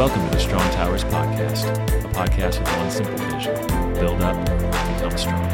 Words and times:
Welcome 0.00 0.24
to 0.30 0.34
the 0.34 0.40
Strong 0.40 0.70
Towers 0.70 1.04
Podcast, 1.04 1.68
a 2.02 2.08
podcast 2.08 2.58
with 2.58 2.74
one 2.78 2.90
simple 2.90 3.18
vision 3.18 3.54
build 3.96 4.22
up, 4.22 4.34
become 4.96 5.18
strong. 5.18 5.50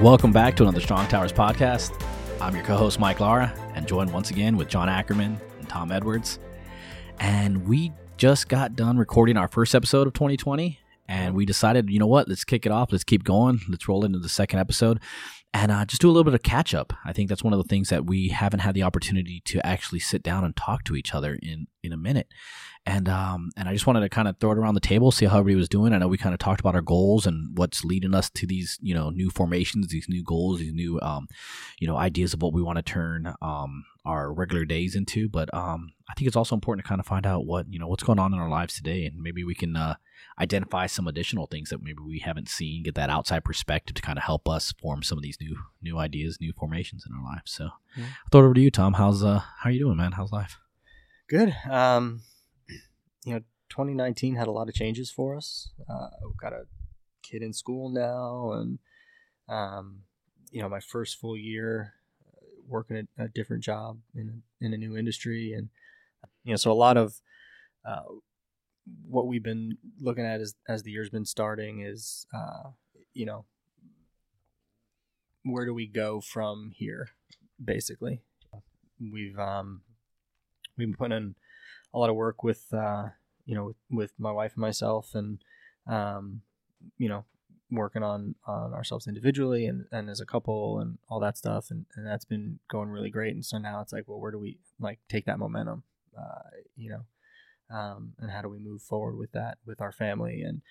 Welcome 0.00 0.30
back 0.30 0.54
to 0.58 0.62
another 0.62 0.80
Strong 0.80 1.08
Towers 1.08 1.32
podcast. 1.32 2.00
I'm 2.40 2.54
your 2.54 2.64
co 2.64 2.76
host, 2.76 3.00
Mike 3.00 3.18
Lara, 3.18 3.52
and 3.74 3.84
joined 3.88 4.12
once 4.12 4.30
again 4.30 4.56
with 4.56 4.68
John 4.68 4.88
Ackerman 4.88 5.40
and 5.58 5.68
Tom 5.68 5.90
Edwards. 5.90 6.38
And 7.18 7.66
we 7.66 7.90
just 8.16 8.48
got 8.48 8.76
done 8.76 8.96
recording 8.96 9.36
our 9.36 9.48
first 9.48 9.74
episode 9.74 10.06
of 10.06 10.12
2020, 10.12 10.78
and 11.08 11.34
we 11.34 11.44
decided, 11.44 11.90
you 11.90 11.98
know 11.98 12.06
what, 12.06 12.28
let's 12.28 12.44
kick 12.44 12.64
it 12.64 12.70
off, 12.70 12.92
let's 12.92 13.02
keep 13.02 13.24
going, 13.24 13.60
let's 13.68 13.88
roll 13.88 14.04
into 14.04 14.20
the 14.20 14.28
second 14.28 14.60
episode, 14.60 15.00
and 15.52 15.72
uh, 15.72 15.84
just 15.84 16.00
do 16.00 16.08
a 16.08 16.12
little 16.12 16.24
bit 16.24 16.34
of 16.34 16.42
catch 16.42 16.74
up. 16.74 16.92
I 17.04 17.12
think 17.12 17.28
that's 17.28 17.42
one 17.42 17.52
of 17.52 17.58
the 17.58 17.68
things 17.68 17.88
that 17.88 18.06
we 18.06 18.28
haven't 18.28 18.60
had 18.60 18.74
the 18.74 18.84
opportunity 18.84 19.42
to 19.46 19.64
actually 19.66 19.98
sit 19.98 20.22
down 20.22 20.44
and 20.44 20.54
talk 20.54 20.84
to 20.84 20.94
each 20.94 21.14
other 21.14 21.38
in 21.42 21.66
in 21.82 21.92
a 21.92 21.96
minute. 21.96 22.28
And 22.86 23.08
um, 23.08 23.50
and 23.56 23.68
I 23.68 23.72
just 23.72 23.86
wanted 23.86 24.00
to 24.00 24.08
kind 24.08 24.28
of 24.28 24.38
throw 24.38 24.52
it 24.52 24.58
around 24.58 24.74
the 24.74 24.80
table, 24.80 25.10
see 25.10 25.26
how 25.26 25.38
everybody 25.38 25.56
was 25.56 25.68
doing. 25.68 25.92
I 25.92 25.98
know 25.98 26.08
we 26.08 26.18
kind 26.18 26.34
of 26.34 26.38
talked 26.38 26.60
about 26.60 26.74
our 26.74 26.82
goals 26.82 27.26
and 27.26 27.56
what's 27.58 27.84
leading 27.84 28.14
us 28.14 28.30
to 28.30 28.46
these, 28.46 28.78
you 28.80 28.94
know, 28.94 29.10
new 29.10 29.28
formations, 29.28 29.88
these 29.88 30.08
new 30.08 30.22
goals, 30.22 30.60
these 30.60 30.72
new, 30.72 31.00
um, 31.00 31.26
you 31.78 31.86
know, 31.86 31.96
ideas 31.96 32.32
of 32.32 32.42
what 32.42 32.52
we 32.52 32.62
want 32.62 32.76
to 32.76 32.82
turn 32.82 33.34
um, 33.42 33.84
our 34.04 34.32
regular 34.32 34.64
days 34.64 34.94
into. 34.94 35.28
But 35.28 35.52
um, 35.54 35.92
I 36.08 36.14
think 36.14 36.26
it's 36.26 36.36
also 36.36 36.54
important 36.54 36.84
to 36.84 36.88
kind 36.88 37.00
of 37.00 37.06
find 37.06 37.26
out 37.26 37.46
what 37.46 37.66
you 37.70 37.78
know 37.78 37.86
what's 37.88 38.02
going 38.02 38.18
on 38.18 38.32
in 38.32 38.38
our 38.40 38.48
lives 38.48 38.74
today, 38.74 39.04
and 39.04 39.20
maybe 39.20 39.44
we 39.44 39.54
can 39.54 39.76
uh, 39.76 39.96
identify 40.38 40.86
some 40.86 41.06
additional 41.06 41.46
things 41.46 41.70
that 41.70 41.82
maybe 41.82 41.98
we 42.04 42.20
haven't 42.20 42.48
seen, 42.48 42.82
get 42.82 42.94
that 42.94 43.10
outside 43.10 43.44
perspective 43.44 43.94
to 43.96 44.02
kind 44.02 44.18
of 44.18 44.24
help 44.24 44.48
us 44.48 44.72
form 44.80 45.02
some 45.02 45.18
of 45.18 45.22
these 45.22 45.38
new 45.40 45.56
new 45.82 45.98
ideas, 45.98 46.38
new 46.40 46.52
formations 46.52 47.04
in 47.08 47.14
our 47.14 47.22
lives. 47.22 47.52
So, 47.52 47.70
Yeah. 47.96 48.04
I 48.04 48.28
thought 48.30 48.44
over 48.44 48.54
to 48.54 48.60
you, 48.60 48.70
Tom. 48.70 48.94
How's 48.94 49.22
uh, 49.22 49.38
how 49.38 49.68
are 49.68 49.72
you 49.72 49.80
doing, 49.80 49.96
man? 49.96 50.12
How's 50.12 50.32
life? 50.32 50.58
Good. 51.28 51.54
Um, 51.70 52.22
you 53.24 53.34
know, 53.34 53.40
2019 53.68 54.34
had 54.34 54.48
a 54.48 54.52
lot 54.52 54.68
of 54.68 54.74
changes 54.74 55.10
for 55.10 55.36
us. 55.36 55.70
Uh, 55.88 56.08
we've 56.26 56.36
got 56.36 56.52
a 56.52 56.64
kid 57.22 57.42
in 57.42 57.52
school 57.52 57.88
now, 57.90 58.52
and 58.52 58.78
um, 59.48 60.02
you 60.50 60.60
know, 60.62 60.68
my 60.68 60.80
first 60.80 61.18
full 61.20 61.36
year 61.36 61.94
working 62.70 62.96
at 62.96 63.06
a 63.18 63.28
different 63.28 63.62
job 63.62 63.98
in 64.14 64.42
in 64.60 64.72
a 64.72 64.78
new 64.78 64.96
industry, 64.96 65.52
and 65.52 65.68
you 66.44 66.52
know, 66.52 66.56
so 66.56 66.70
a 66.70 66.74
lot 66.74 66.96
of 66.96 67.20
uh, 67.84 68.02
what 69.06 69.26
we've 69.26 69.42
been 69.42 69.76
looking 70.00 70.24
at 70.24 70.40
as 70.40 70.54
as 70.68 70.82
the 70.82 70.90
year's 70.90 71.10
been 71.10 71.26
starting 71.26 71.80
is, 71.80 72.26
uh, 72.34 72.70
you 73.12 73.26
know, 73.26 73.44
where 75.44 75.66
do 75.66 75.74
we 75.74 75.86
go 75.86 76.20
from 76.20 76.72
here, 76.74 77.08
basically. 77.62 78.22
We've 79.00 79.38
um, 79.38 79.82
we've 80.76 80.88
been 80.88 80.96
putting 80.96 81.16
in 81.16 81.34
a 81.92 81.98
lot 81.98 82.10
of 82.10 82.16
work 82.16 82.42
with 82.42 82.72
uh, 82.72 83.08
you 83.46 83.54
know 83.54 83.64
with, 83.64 83.76
with 83.90 84.12
my 84.18 84.30
wife 84.30 84.52
and 84.54 84.62
myself 84.62 85.14
and 85.14 85.38
um, 85.86 86.42
you 86.98 87.08
know 87.08 87.24
working 87.70 88.02
on 88.02 88.34
on 88.46 88.72
ourselves 88.74 89.06
individually 89.06 89.66
and, 89.66 89.84
and 89.92 90.10
as 90.10 90.20
a 90.20 90.26
couple 90.26 90.78
and 90.80 90.98
all 91.08 91.20
that 91.20 91.38
stuff 91.38 91.70
and, 91.70 91.86
and 91.96 92.06
that's 92.06 92.24
been 92.24 92.58
going 92.68 92.88
really 92.88 93.10
great 93.10 93.34
and 93.34 93.44
so 93.44 93.58
now 93.58 93.80
it's 93.80 93.92
like 93.92 94.04
well 94.08 94.18
where 94.20 94.32
do 94.32 94.38
we 94.38 94.58
like 94.80 94.98
take 95.08 95.24
that 95.26 95.38
momentum 95.38 95.82
uh, 96.18 96.50
you 96.76 96.90
know 96.90 97.04
um, 97.76 98.14
and 98.18 98.30
how 98.30 98.42
do 98.42 98.48
we 98.48 98.58
move 98.58 98.82
forward 98.82 99.16
with 99.16 99.30
that 99.32 99.58
with 99.64 99.80
our 99.80 99.92
family 99.92 100.42
and 100.42 100.62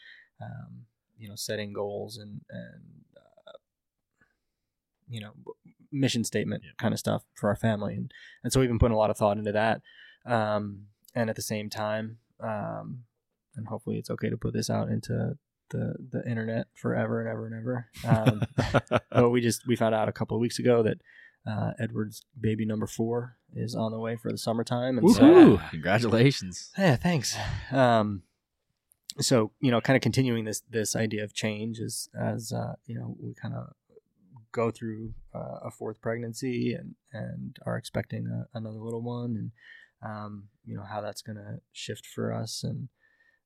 um, 0.42 0.86
you 1.18 1.28
know 1.30 1.36
setting 1.36 1.72
goals 1.74 2.18
and 2.18 2.42
and 2.50 3.06
uh, 3.16 3.52
you 5.08 5.22
know 5.22 5.32
mission 5.92 6.24
statement 6.24 6.64
Yeah. 6.66 6.72
kind 6.78 6.94
of 6.94 7.00
stuff 7.00 7.24
for 7.34 7.50
our 7.50 7.56
family 7.56 7.96
and 7.96 8.12
and 8.44 8.54
so 8.54 8.60
we've 8.60 8.70
been 8.70 8.80
putting 8.80 8.96
a 8.96 9.00
lot 9.00 9.10
of 9.10 9.18
thought 9.18 9.38
into 9.38 9.52
that 9.52 9.82
um, 10.26 10.88
and 11.16 11.30
at 11.30 11.36
the 11.36 11.42
same 11.42 11.70
time 11.70 12.18
um, 12.42 13.04
and 13.56 13.68
hopefully 13.68 13.98
it's 13.98 14.10
okay 14.10 14.30
to 14.30 14.38
put 14.38 14.54
this 14.54 14.70
out 14.70 14.90
into 14.90 15.38
the 15.70 15.96
the 16.12 16.28
internet 16.30 16.68
forever 16.74 17.22
and 17.22 17.30
ever 17.30 17.48
and 17.48 17.56
ever 17.56 17.88
um, 18.08 19.00
but 19.12 19.30
we 19.30 19.42
just 19.42 19.66
we 19.68 19.76
found 19.76 19.96
out 19.96 20.10
a 20.10 20.12
couple 20.12 20.36
of 20.36 20.42
weeks 20.42 20.60
ago 20.60 20.84
that 20.84 20.98
uh, 21.48 21.72
Edward's 21.80 22.26
baby 22.40 22.66
number 22.66 22.86
four 22.88 23.38
is 23.56 23.76
on 23.76 23.92
the 23.92 24.00
way 24.00 24.16
for 24.16 24.32
the 24.32 24.38
summertime 24.38 24.98
and 24.98 25.10
so 25.12 25.22
Woohoo! 25.22 25.70
Congratulations. 25.72 26.72
yeah 26.78 26.96
thanks 26.96 27.36
um, 27.72 28.24
so 29.20 29.52
you 29.60 29.72
know 29.72 29.82
kind 29.82 29.96
of 29.96 30.02
continuing 30.02 30.46
this 30.46 30.62
this 30.70 30.96
idea 30.96 31.24
of 31.24 31.34
change 31.34 31.80
as 31.80 32.10
as 32.20 32.52
uh, 32.52 32.74
you 32.86 32.96
know 32.96 33.16
we 33.22 33.34
kind 33.34 33.54
of 33.56 33.74
go 34.52 34.72
through 34.72 35.14
uh, 35.36 35.60
a 35.66 35.72
fourth 35.72 36.02
pregnancy 36.02 36.74
and 36.74 36.96
and 37.14 37.58
are 37.66 37.78
expecting 37.78 38.28
a, 38.28 38.58
another 38.58 38.80
little 38.80 39.02
one 39.02 39.36
and 39.36 39.52
um, 40.02 40.46
you 40.66 40.76
know 40.76 40.84
how 40.84 41.02
that's 41.02 41.22
going 41.22 41.36
to 41.36 41.60
shift 41.72 42.06
for 42.06 42.34
us 42.34 42.64
and 42.64 42.90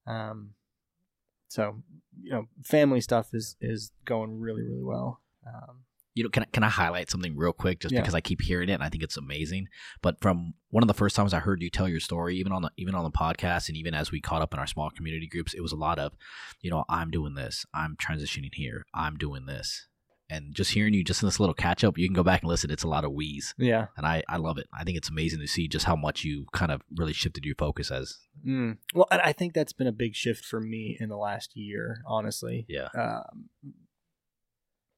um, 0.05 0.51
so 1.53 1.83
you 2.21 2.31
know 2.31 2.45
family 2.63 3.01
stuff 3.01 3.27
is 3.33 3.55
is 3.61 3.91
going 4.05 4.39
really 4.39 4.63
really 4.63 4.83
well 4.83 5.21
um, 5.45 5.83
you 6.15 6.23
know, 6.23 6.29
can 6.29 6.43
I, 6.43 6.45
can 6.53 6.63
I 6.63 6.69
highlight 6.69 7.09
something 7.09 7.35
real 7.35 7.53
quick 7.53 7.79
just 7.79 7.93
Yeah. 7.93 8.01
because 8.01 8.13
I 8.13 8.21
keep 8.21 8.41
hearing 8.41 8.69
it 8.69 8.73
and 8.73 8.83
I 8.83 8.89
think 8.89 9.03
it's 9.03 9.17
amazing. 9.17 9.67
But 10.01 10.21
from 10.21 10.53
one 10.69 10.83
of 10.83 10.87
the 10.87 10.93
first 10.93 11.15
times 11.15 11.33
I 11.33 11.39
heard 11.39 11.61
you 11.61 11.69
tell 11.69 11.89
your 11.89 11.99
story, 11.99 12.37
even 12.37 12.51
on 12.51 12.61
the 12.61 12.71
even 12.77 12.95
on 12.95 13.03
the 13.03 13.11
podcast, 13.11 13.67
and 13.67 13.77
even 13.77 13.93
as 13.93 14.11
we 14.11 14.21
caught 14.21 14.41
up 14.41 14.53
in 14.53 14.59
our 14.59 14.67
small 14.67 14.89
community 14.91 15.27
groups, 15.27 15.53
it 15.53 15.61
was 15.61 15.71
a 15.71 15.75
lot 15.77 15.97
of, 15.99 16.13
you 16.61 16.69
know, 16.69 16.85
I'm 16.87 17.09
doing 17.09 17.33
this, 17.33 17.65
I'm 17.73 17.95
transitioning 17.97 18.53
here, 18.53 18.85
I'm 18.93 19.17
doing 19.17 19.47
this, 19.47 19.87
and 20.29 20.53
just 20.55 20.71
hearing 20.71 20.93
you 20.93 21.03
just 21.03 21.21
in 21.21 21.27
this 21.27 21.39
little 21.39 21.53
catch 21.53 21.83
up, 21.83 21.97
you 21.97 22.07
can 22.07 22.15
go 22.15 22.23
back 22.23 22.41
and 22.41 22.49
listen. 22.49 22.71
It's 22.71 22.83
a 22.83 22.87
lot 22.87 23.03
of 23.05 23.11
wheeze, 23.11 23.53
yeah 23.57 23.87
and 23.97 24.05
I 24.05 24.23
I 24.29 24.37
love 24.37 24.57
it. 24.57 24.67
I 24.73 24.83
think 24.83 24.97
it's 24.97 25.09
amazing 25.09 25.39
to 25.41 25.47
see 25.47 25.67
just 25.67 25.85
how 25.85 25.95
much 25.95 26.23
you 26.23 26.45
kind 26.53 26.71
of 26.71 26.81
really 26.95 27.13
shifted 27.13 27.45
your 27.45 27.55
focus 27.55 27.91
as 27.91 28.17
mm. 28.45 28.77
well 28.93 29.07
and 29.11 29.21
I 29.21 29.33
think 29.33 29.53
that's 29.53 29.73
been 29.73 29.87
a 29.87 29.91
big 29.91 30.15
shift 30.15 30.45
for 30.45 30.59
me 30.59 30.97
in 30.99 31.09
the 31.09 31.17
last 31.17 31.51
year 31.55 32.01
honestly 32.07 32.65
yeah 32.69 32.87
um, 32.97 33.49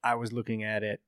I 0.03 0.15
was 0.15 0.31
looking 0.31 0.63
at 0.63 0.83
it 0.83 1.01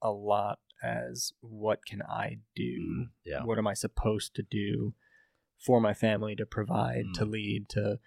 a 0.00 0.10
lot 0.10 0.58
as 0.82 1.32
what 1.40 1.84
can 1.86 2.02
I 2.02 2.38
do? 2.56 3.06
yeah 3.24 3.42
What 3.44 3.58
am 3.58 3.66
I 3.66 3.74
supposed 3.74 4.34
to 4.36 4.42
do 4.42 4.94
for 5.64 5.80
my 5.80 5.94
family 5.94 6.34
to 6.36 6.44
provide, 6.46 7.04
to 7.14 7.24
Mm. 7.24 7.30
lead, 7.30 7.68
to 7.70 7.98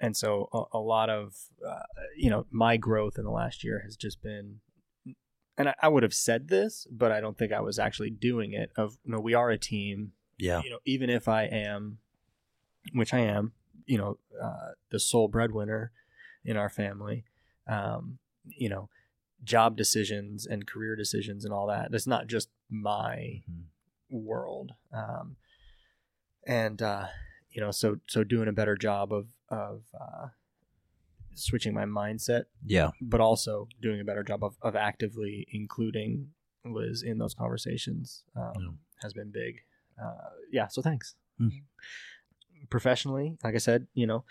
and 0.00 0.16
so 0.16 0.48
a, 0.52 0.78
a 0.78 0.80
lot 0.80 1.10
of 1.10 1.34
uh, 1.66 1.80
you 2.16 2.30
know 2.30 2.46
my 2.50 2.76
growth 2.76 3.18
in 3.18 3.24
the 3.24 3.30
last 3.30 3.64
year 3.64 3.80
has 3.84 3.96
just 3.96 4.22
been 4.22 4.60
and 5.56 5.68
I, 5.70 5.74
I 5.82 5.88
would 5.88 6.02
have 6.02 6.14
said 6.14 6.48
this 6.48 6.86
but 6.90 7.10
i 7.12 7.20
don't 7.20 7.36
think 7.36 7.52
i 7.52 7.60
was 7.60 7.78
actually 7.78 8.10
doing 8.10 8.52
it 8.52 8.70
of 8.76 8.98
you 9.04 9.12
know 9.12 9.20
we 9.20 9.34
are 9.34 9.50
a 9.50 9.58
team 9.58 10.12
yeah 10.38 10.60
you 10.62 10.70
know, 10.70 10.78
even 10.84 11.10
if 11.10 11.26
I 11.26 11.44
am, 11.44 11.98
which 12.92 13.12
I 13.12 13.18
am, 13.20 13.52
you 13.86 13.98
know, 13.98 14.18
uh, 14.40 14.70
the 14.90 15.00
sole 15.00 15.26
breadwinner 15.26 15.90
in 16.44 16.56
our 16.56 16.68
family, 16.68 17.24
um, 17.66 18.18
you 18.44 18.68
know, 18.68 18.88
job 19.42 19.76
decisions 19.76 20.46
and 20.46 20.64
career 20.64 20.94
decisions 20.94 21.44
and 21.44 21.52
all 21.52 21.66
that. 21.66 21.90
That's 21.90 22.06
not 22.06 22.28
just 22.28 22.50
my 22.70 23.42
Mhm. 23.50 23.64
world. 24.10 24.72
Um, 24.92 25.36
and 26.46 26.80
uh, 26.80 27.08
you 27.50 27.60
know, 27.60 27.70
so 27.70 27.96
so 28.06 28.24
doing 28.24 28.48
a 28.48 28.52
better 28.52 28.76
job 28.76 29.12
of 29.12 29.26
of 29.48 29.82
uh, 29.98 30.26
switching 31.34 31.72
my 31.72 31.84
mindset 31.84 32.44
yeah 32.66 32.90
but 33.00 33.20
also 33.20 33.68
doing 33.80 34.00
a 34.00 34.04
better 34.04 34.24
job 34.24 34.42
of, 34.42 34.56
of 34.60 34.74
actively 34.74 35.46
including 35.52 36.28
Liz 36.64 37.02
in 37.02 37.18
those 37.18 37.32
conversations 37.34 38.24
um, 38.36 38.52
Yeah. 38.58 38.68
has 39.02 39.12
been 39.14 39.30
big. 39.30 39.60
Uh, 40.02 40.30
yeah, 40.50 40.66
so 40.68 40.82
thanks. 40.82 41.14
Hmm. 41.38 41.48
Professionally, 42.70 43.38
like 43.44 43.54
I 43.54 43.58
said, 43.58 43.86
you 43.94 44.06
know, 44.06 44.24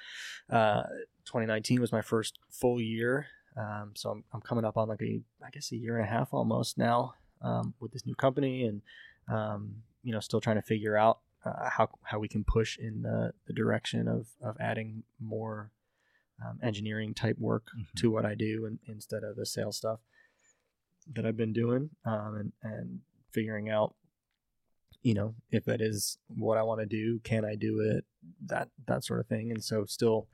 uh, 0.51 0.83
2019 1.25 1.79
was 1.81 1.91
my 1.93 2.01
first 2.01 2.37
full 2.51 2.79
year. 2.79 3.27
Um, 3.55 3.93
so 3.95 4.11
I'm, 4.11 4.23
I'm 4.33 4.41
coming 4.41 4.65
up 4.65 4.77
on 4.77 4.87
like 4.89 5.01
a, 5.01 5.21
I 5.43 5.49
guess 5.51 5.71
a 5.71 5.77
year 5.77 5.97
and 5.97 6.05
a 6.05 6.09
half 6.09 6.33
almost 6.33 6.77
now 6.77 7.13
um, 7.41 7.73
with 7.79 7.93
this 7.93 8.05
new 8.05 8.15
company 8.15 8.65
and, 8.65 8.81
um, 9.29 9.77
you 10.03 10.11
know, 10.11 10.19
still 10.19 10.41
trying 10.41 10.57
to 10.57 10.61
figure 10.61 10.95
out 10.97 11.19
uh, 11.49 11.69
how, 11.69 11.89
how 12.03 12.19
we 12.19 12.27
can 12.27 12.43
push 12.43 12.77
in 12.77 13.01
the, 13.01 13.33
the 13.47 13.53
direction 13.53 14.07
of, 14.07 14.27
of 14.41 14.57
adding 14.59 15.03
more 15.19 15.71
um, 16.45 16.59
engineering 16.61 17.13
type 17.13 17.37
work 17.39 17.67
Mhm. 17.75 17.85
to 17.97 18.11
what 18.11 18.25
I 18.25 18.35
do 18.35 18.65
and, 18.65 18.79
instead 18.85 19.23
of 19.23 19.35
the 19.35 19.45
sales 19.45 19.77
stuff 19.77 19.99
that 21.13 21.25
I've 21.25 21.37
been 21.37 21.53
doing 21.53 21.91
um, 22.05 22.35
and, 22.35 22.51
and 22.61 22.99
figuring 23.31 23.69
out, 23.69 23.95
you 25.01 25.13
know, 25.13 25.35
if 25.51 25.63
that 25.65 25.81
is 25.81 26.17
what 26.27 26.57
I 26.57 26.63
want 26.63 26.81
to 26.81 26.85
do, 26.85 27.19
can 27.19 27.45
I 27.45 27.55
do 27.55 27.79
it, 27.79 28.05
that 28.45 28.69
that 28.87 29.03
sort 29.03 29.19
of 29.19 29.27
thing. 29.27 29.51
And 29.51 29.63
so 29.63 29.85
still 29.85 30.27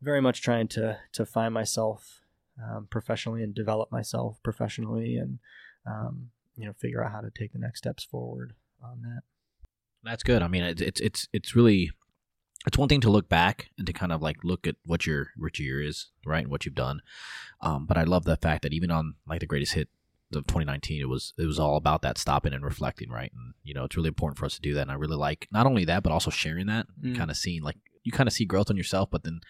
very 0.00 0.20
much 0.20 0.40
trying 0.42 0.68
to 0.68 0.98
to 1.12 1.26
find 1.26 1.52
myself 1.52 2.20
um, 2.62 2.86
professionally 2.90 3.42
and 3.42 3.54
develop 3.54 3.90
myself 3.90 4.38
professionally 4.42 5.16
and 5.16 5.38
um, 5.86 6.30
you 6.56 6.64
know 6.66 6.72
figure 6.72 7.02
out 7.02 7.12
how 7.12 7.20
to 7.20 7.30
take 7.30 7.52
the 7.52 7.58
next 7.58 7.78
steps 7.78 8.04
forward 8.04 8.54
on 8.82 9.02
that. 9.02 9.22
That's 10.04 10.22
good. 10.22 10.42
I 10.42 10.48
mean, 10.48 10.62
it's 10.62 10.82
it's 10.82 11.00
it's 11.00 11.28
it's 11.32 11.56
really 11.56 11.90
it's 12.66 12.78
one 12.78 12.88
thing 12.88 13.00
to 13.02 13.10
look 13.10 13.28
back 13.28 13.68
and 13.78 13.86
to 13.86 13.92
kind 13.92 14.12
of 14.12 14.22
like 14.22 14.38
look 14.44 14.66
at 14.66 14.76
what 14.86 15.06
your 15.06 15.28
what 15.36 15.58
your 15.58 15.66
year 15.80 15.88
is, 15.88 16.10
right, 16.26 16.42
and 16.42 16.50
what 16.50 16.64
you've 16.64 16.74
done. 16.74 17.00
Um, 17.60 17.86
but 17.86 17.96
I 17.96 18.04
love 18.04 18.24
the 18.24 18.36
fact 18.36 18.62
that 18.62 18.72
even 18.72 18.90
on 18.90 19.14
like 19.26 19.40
the 19.40 19.46
greatest 19.46 19.74
hit 19.74 19.88
of 20.34 20.46
2019, 20.46 21.00
it 21.00 21.08
was 21.08 21.32
it 21.38 21.46
was 21.46 21.58
all 21.58 21.76
about 21.76 22.02
that 22.02 22.18
stopping 22.18 22.52
and 22.52 22.64
reflecting, 22.64 23.10
right? 23.10 23.32
And 23.34 23.54
you 23.62 23.74
know, 23.74 23.84
it's 23.84 23.96
really 23.96 24.08
important 24.08 24.38
for 24.38 24.46
us 24.46 24.54
to 24.54 24.60
do 24.60 24.74
that. 24.74 24.82
And 24.82 24.90
I 24.90 24.94
really 24.94 25.16
like 25.16 25.48
not 25.52 25.66
only 25.66 25.84
that, 25.84 26.02
but 26.02 26.12
also 26.12 26.30
sharing 26.30 26.66
that, 26.66 26.86
Mm. 27.02 27.16
kind 27.16 27.30
of 27.30 27.36
seeing 27.36 27.62
like 27.62 27.76
you 28.02 28.12
kind 28.12 28.26
of 28.28 28.32
see 28.32 28.44
growth 28.44 28.70
in 28.70 28.76
yourself, 28.76 29.10
but 29.10 29.24
then 29.24 29.40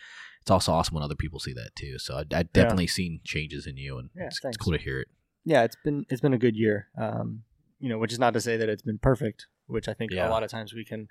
it's 0.40 0.50
also 0.50 0.72
awesome 0.72 0.94
when 0.94 1.02
other 1.02 1.14
people 1.16 1.40
see 1.40 1.52
that 1.54 1.74
too. 1.74 1.98
So 1.98 2.16
I, 2.16 2.20
I 2.36 2.42
definitely 2.44 2.86
seen 2.86 3.20
changes 3.24 3.66
in 3.66 3.76
you, 3.76 3.98
and 3.98 4.10
Yeah, 4.14 4.26
it's, 4.26 4.40
it's 4.44 4.56
cool 4.56 4.72
to 4.72 4.78
hear 4.78 5.00
it. 5.00 5.08
yeah, 5.44 5.62
it's 5.64 5.76
been 5.84 6.04
it's 6.10 6.20
been 6.20 6.34
a 6.34 6.38
good 6.38 6.54
year. 6.56 6.88
Um, 6.98 7.42
you 7.80 7.88
know, 7.88 7.98
which 7.98 8.12
is 8.12 8.18
not 8.18 8.32
to 8.34 8.40
say 8.40 8.56
that 8.56 8.68
it's 8.68 8.82
been 8.82 8.98
perfect, 8.98 9.46
which 9.66 9.88
I 9.88 9.94
think 9.94 10.12
Yeah. 10.12 10.28
a 10.28 10.30
lot 10.30 10.42
of 10.42 10.50
times 10.50 10.72
we 10.74 10.84
can 10.84 11.08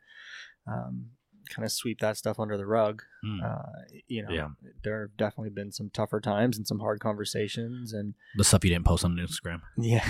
um, 0.67 1.11
kind 1.53 1.65
of 1.65 1.71
sweep 1.71 1.99
that 1.99 2.15
stuff 2.17 2.39
under 2.39 2.55
the 2.57 2.65
rug. 2.65 3.01
Mm. 3.25 3.43
Uh, 3.43 3.71
you 4.07 4.23
know, 4.23 4.31
Yeah. 4.31 4.47
there 4.83 5.01
have 5.01 5.17
definitely 5.17 5.49
been 5.49 5.71
some 5.71 5.89
tougher 5.89 6.21
times 6.21 6.57
and 6.57 6.65
some 6.65 6.79
hard 6.79 6.99
conversations, 7.01 7.91
and 7.93 8.13
The 8.37 8.43
stuff 8.45 8.63
you 8.63 8.69
didn't 8.69 8.85
post 8.85 9.03
on 9.03 9.15
Instagram. 9.17 9.61
yeah. 9.77 10.07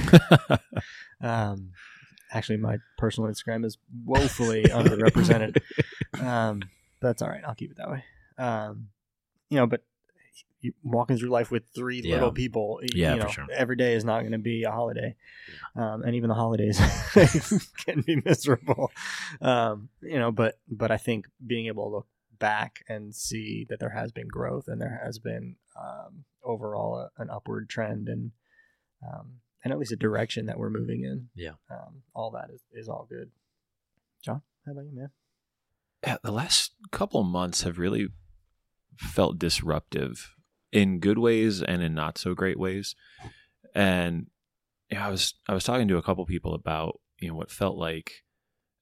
um, 1.21 1.71
actually, 2.31 2.57
my 2.57 2.77
personal 2.97 3.29
Instagram 3.29 3.65
is 3.65 3.77
woefully 4.05 4.63
underrepresented. 4.65 5.61
Um, 6.21 6.61
that's 7.01 7.23
all 7.23 7.29
right. 7.29 7.41
I'll 7.45 7.55
keep 7.55 7.71
it 7.71 7.77
that 7.77 7.89
way. 7.89 8.03
Um, 8.37 8.89
you 9.49 9.57
know, 9.57 9.65
but 9.65 9.83
walking 10.83 11.17
through 11.17 11.29
life 11.29 11.51
with 11.51 11.63
three 11.75 12.01
Yeah. 12.03 12.13
little 12.15 12.31
people, 12.31 12.79
Yeah, 12.95 13.15
you 13.15 13.21
for 13.21 13.25
know, 13.27 13.31
sure. 13.31 13.47
every 13.51 13.75
day 13.75 13.93
is 13.95 14.05
not 14.05 14.21
going 14.21 14.31
to 14.31 14.37
be 14.37 14.63
a 14.63 14.71
holiday, 14.71 15.15
um, 15.75 16.03
and 16.03 16.15
even 16.15 16.29
the 16.29 16.35
holidays 16.35 16.79
can 17.85 18.01
be 18.01 18.21
miserable. 18.23 18.91
Um, 19.41 19.89
you 20.01 20.17
know, 20.19 20.31
but 20.31 20.59
but 20.69 20.91
I 20.91 20.97
think 20.97 21.27
being 21.45 21.67
able 21.67 21.85
to 21.89 21.95
look 21.97 22.07
back 22.39 22.83
and 22.89 23.13
see 23.15 23.65
that 23.69 23.79
there 23.79 23.89
has 23.91 24.11
been 24.11 24.27
growth 24.27 24.67
and 24.67 24.81
there 24.81 25.01
has 25.03 25.19
been 25.19 25.55
um, 25.79 26.25
overall 26.43 26.97
a, 26.97 27.21
an 27.21 27.29
upward 27.29 27.69
trend 27.69 28.07
and 28.09 28.31
um, 29.05 29.35
and 29.63 29.71
at 29.73 29.79
least 29.79 29.91
a 29.91 29.97
direction 29.97 30.45
that 30.47 30.57
we're 30.57 30.69
moving 30.69 31.03
in. 31.03 31.29
Yeah. 31.35 31.53
um, 31.69 32.03
all 32.13 32.31
that 32.31 32.49
is, 32.53 32.61
is 32.73 32.89
all 32.89 33.05
good. 33.09 33.31
John, 34.23 34.41
how 34.65 34.71
about 34.73 34.85
you, 34.85 34.95
man? 34.95 35.09
yeah, 36.05 36.17
the 36.23 36.31
last 36.33 36.71
couple 36.91 37.21
of 37.21 37.27
months 37.27 37.63
have 37.63 37.77
really 37.77 38.07
felt 38.97 39.39
disruptive 39.39 40.33
in 40.71 40.99
good 40.99 41.19
ways 41.19 41.61
and 41.61 41.81
in 41.81 41.93
not 41.93 42.17
so 42.17 42.33
great 42.33 42.59
ways. 42.59 42.95
And 43.75 44.27
yeah, 44.89 45.07
I 45.07 45.09
was 45.09 45.35
I 45.47 45.53
was 45.53 45.63
talking 45.63 45.87
to 45.87 45.97
a 45.97 46.03
couple 46.03 46.25
people 46.25 46.53
about 46.53 46.99
you 47.19 47.29
know 47.29 47.35
what 47.35 47.51
felt 47.51 47.77
like 47.77 48.23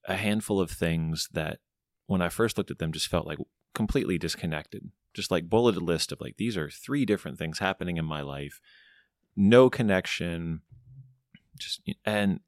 a 0.06 0.16
handful 0.16 0.60
of 0.60 0.70
things 0.70 1.28
that 1.32 1.58
when 2.06 2.22
I 2.22 2.28
first 2.28 2.58
looked 2.58 2.70
at 2.70 2.78
them 2.78 2.92
just 2.92 3.08
felt 3.08 3.26
like 3.26 3.38
completely 3.74 4.18
disconnected. 4.18 4.90
Just 5.14 5.30
like 5.30 5.50
bulleted 5.50 5.82
list 5.82 6.10
of 6.10 6.20
like 6.20 6.36
these 6.38 6.56
are 6.56 6.70
three 6.70 7.04
different 7.04 7.38
things 7.38 7.58
happening 7.58 7.98
in 7.98 8.04
my 8.04 8.22
life, 8.22 8.60
no 9.36 9.68
connection. 9.68 10.62
Just 11.58 11.82
and 12.06 12.40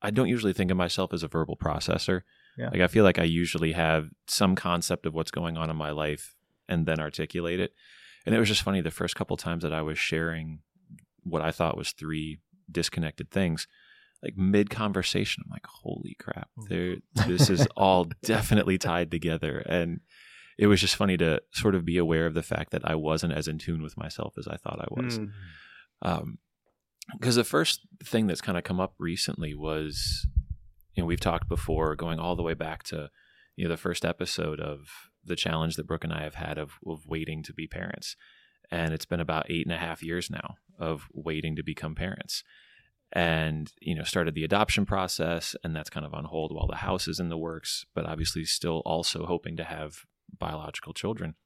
I 0.00 0.10
don't 0.10 0.28
usually 0.28 0.52
think 0.52 0.70
of 0.70 0.76
myself 0.76 1.12
as 1.12 1.24
a 1.24 1.28
verbal 1.28 1.56
processor. 1.56 2.22
Yeah. 2.56 2.70
Like 2.70 2.80
I 2.80 2.86
feel 2.86 3.02
like 3.02 3.18
I 3.18 3.24
usually 3.24 3.72
have 3.72 4.10
some 4.28 4.54
concept 4.54 5.04
of 5.04 5.14
what's 5.14 5.32
going 5.32 5.56
on 5.56 5.68
in 5.68 5.76
my 5.76 5.90
life 5.90 6.35
and 6.68 6.86
then 6.86 7.00
articulate 7.00 7.60
it. 7.60 7.72
And 8.24 8.34
it 8.34 8.38
was 8.38 8.48
just 8.48 8.62
funny 8.62 8.80
the 8.80 8.90
first 8.90 9.14
couple 9.16 9.36
times 9.36 9.62
that 9.62 9.72
I 9.72 9.82
was 9.82 9.98
sharing 9.98 10.60
what 11.22 11.42
I 11.42 11.50
thought 11.52 11.76
was 11.76 11.92
three 11.92 12.38
disconnected 12.70 13.30
things, 13.30 13.66
like 14.22 14.36
mid 14.36 14.70
conversation, 14.70 15.42
I'm 15.46 15.50
like, 15.50 15.66
holy 15.66 16.16
crap, 16.18 16.48
there 16.68 16.96
this 17.26 17.48
is 17.50 17.66
all 17.76 18.06
definitely 18.22 18.78
tied 18.78 19.10
together. 19.10 19.58
And 19.68 20.00
it 20.58 20.66
was 20.68 20.80
just 20.80 20.96
funny 20.96 21.16
to 21.18 21.40
sort 21.52 21.74
of 21.74 21.84
be 21.84 21.98
aware 21.98 22.26
of 22.26 22.34
the 22.34 22.42
fact 22.42 22.70
that 22.72 22.82
I 22.88 22.94
wasn't 22.94 23.34
as 23.34 23.46
in 23.46 23.58
tune 23.58 23.82
with 23.82 23.96
myself 23.96 24.34
as 24.38 24.48
I 24.48 24.56
thought 24.56 24.80
I 24.80 24.86
was 24.90 25.18
Mm. 25.18 25.30
um 26.02 26.38
because 27.12 27.36
the 27.36 27.44
first 27.44 27.86
thing 28.02 28.26
that's 28.26 28.40
kind 28.40 28.58
of 28.58 28.64
come 28.64 28.80
up 28.80 28.94
recently 28.98 29.54
was 29.54 30.26
you 30.94 31.02
know 31.02 31.06
we've 31.06 31.20
talked 31.20 31.48
before 31.48 31.94
going 31.94 32.18
all 32.18 32.34
the 32.34 32.42
way 32.42 32.54
back 32.54 32.82
to 32.84 33.10
you 33.54 33.64
know 33.64 33.70
the 33.70 33.76
first 33.76 34.04
episode 34.04 34.58
of 34.60 34.88
the 35.26 35.36
challenge 35.36 35.76
that 35.76 35.86
brooke 35.86 36.04
and 36.04 36.12
i 36.12 36.22
have 36.22 36.34
had 36.34 36.58
of, 36.58 36.72
of 36.86 37.06
waiting 37.06 37.42
to 37.42 37.52
be 37.52 37.66
parents. 37.66 38.16
And 38.70 38.92
it's 38.92 39.06
been 39.06 39.20
about 39.20 39.48
eight 39.48 39.64
and 39.64 39.74
a 39.74 39.78
half 39.78 40.02
years 40.02 40.28
now 40.30 40.56
of 40.78 41.08
waiting 41.12 41.54
to 41.56 41.62
become 41.62 41.94
parents. 41.94 42.42
And 43.12 43.72
you 43.80 43.94
know 43.94 44.02
started 44.02 44.34
the 44.34 44.44
adoption 44.44 44.84
process 44.84 45.54
and 45.62 45.74
that's 45.76 45.90
kind 45.90 46.04
of 46.04 46.12
on 46.12 46.24
hold 46.24 46.52
while 46.52 46.66
the 46.66 46.76
house 46.76 47.06
is 47.06 47.20
in 47.20 47.28
the 47.28 47.38
works 47.38 47.86
but 47.94 48.04
obviously 48.04 48.44
still 48.44 48.82
also 48.84 49.26
hoping 49.26 49.56
to 49.56 49.64
have 49.64 50.00
biological 50.36 50.92
children. 50.92 51.36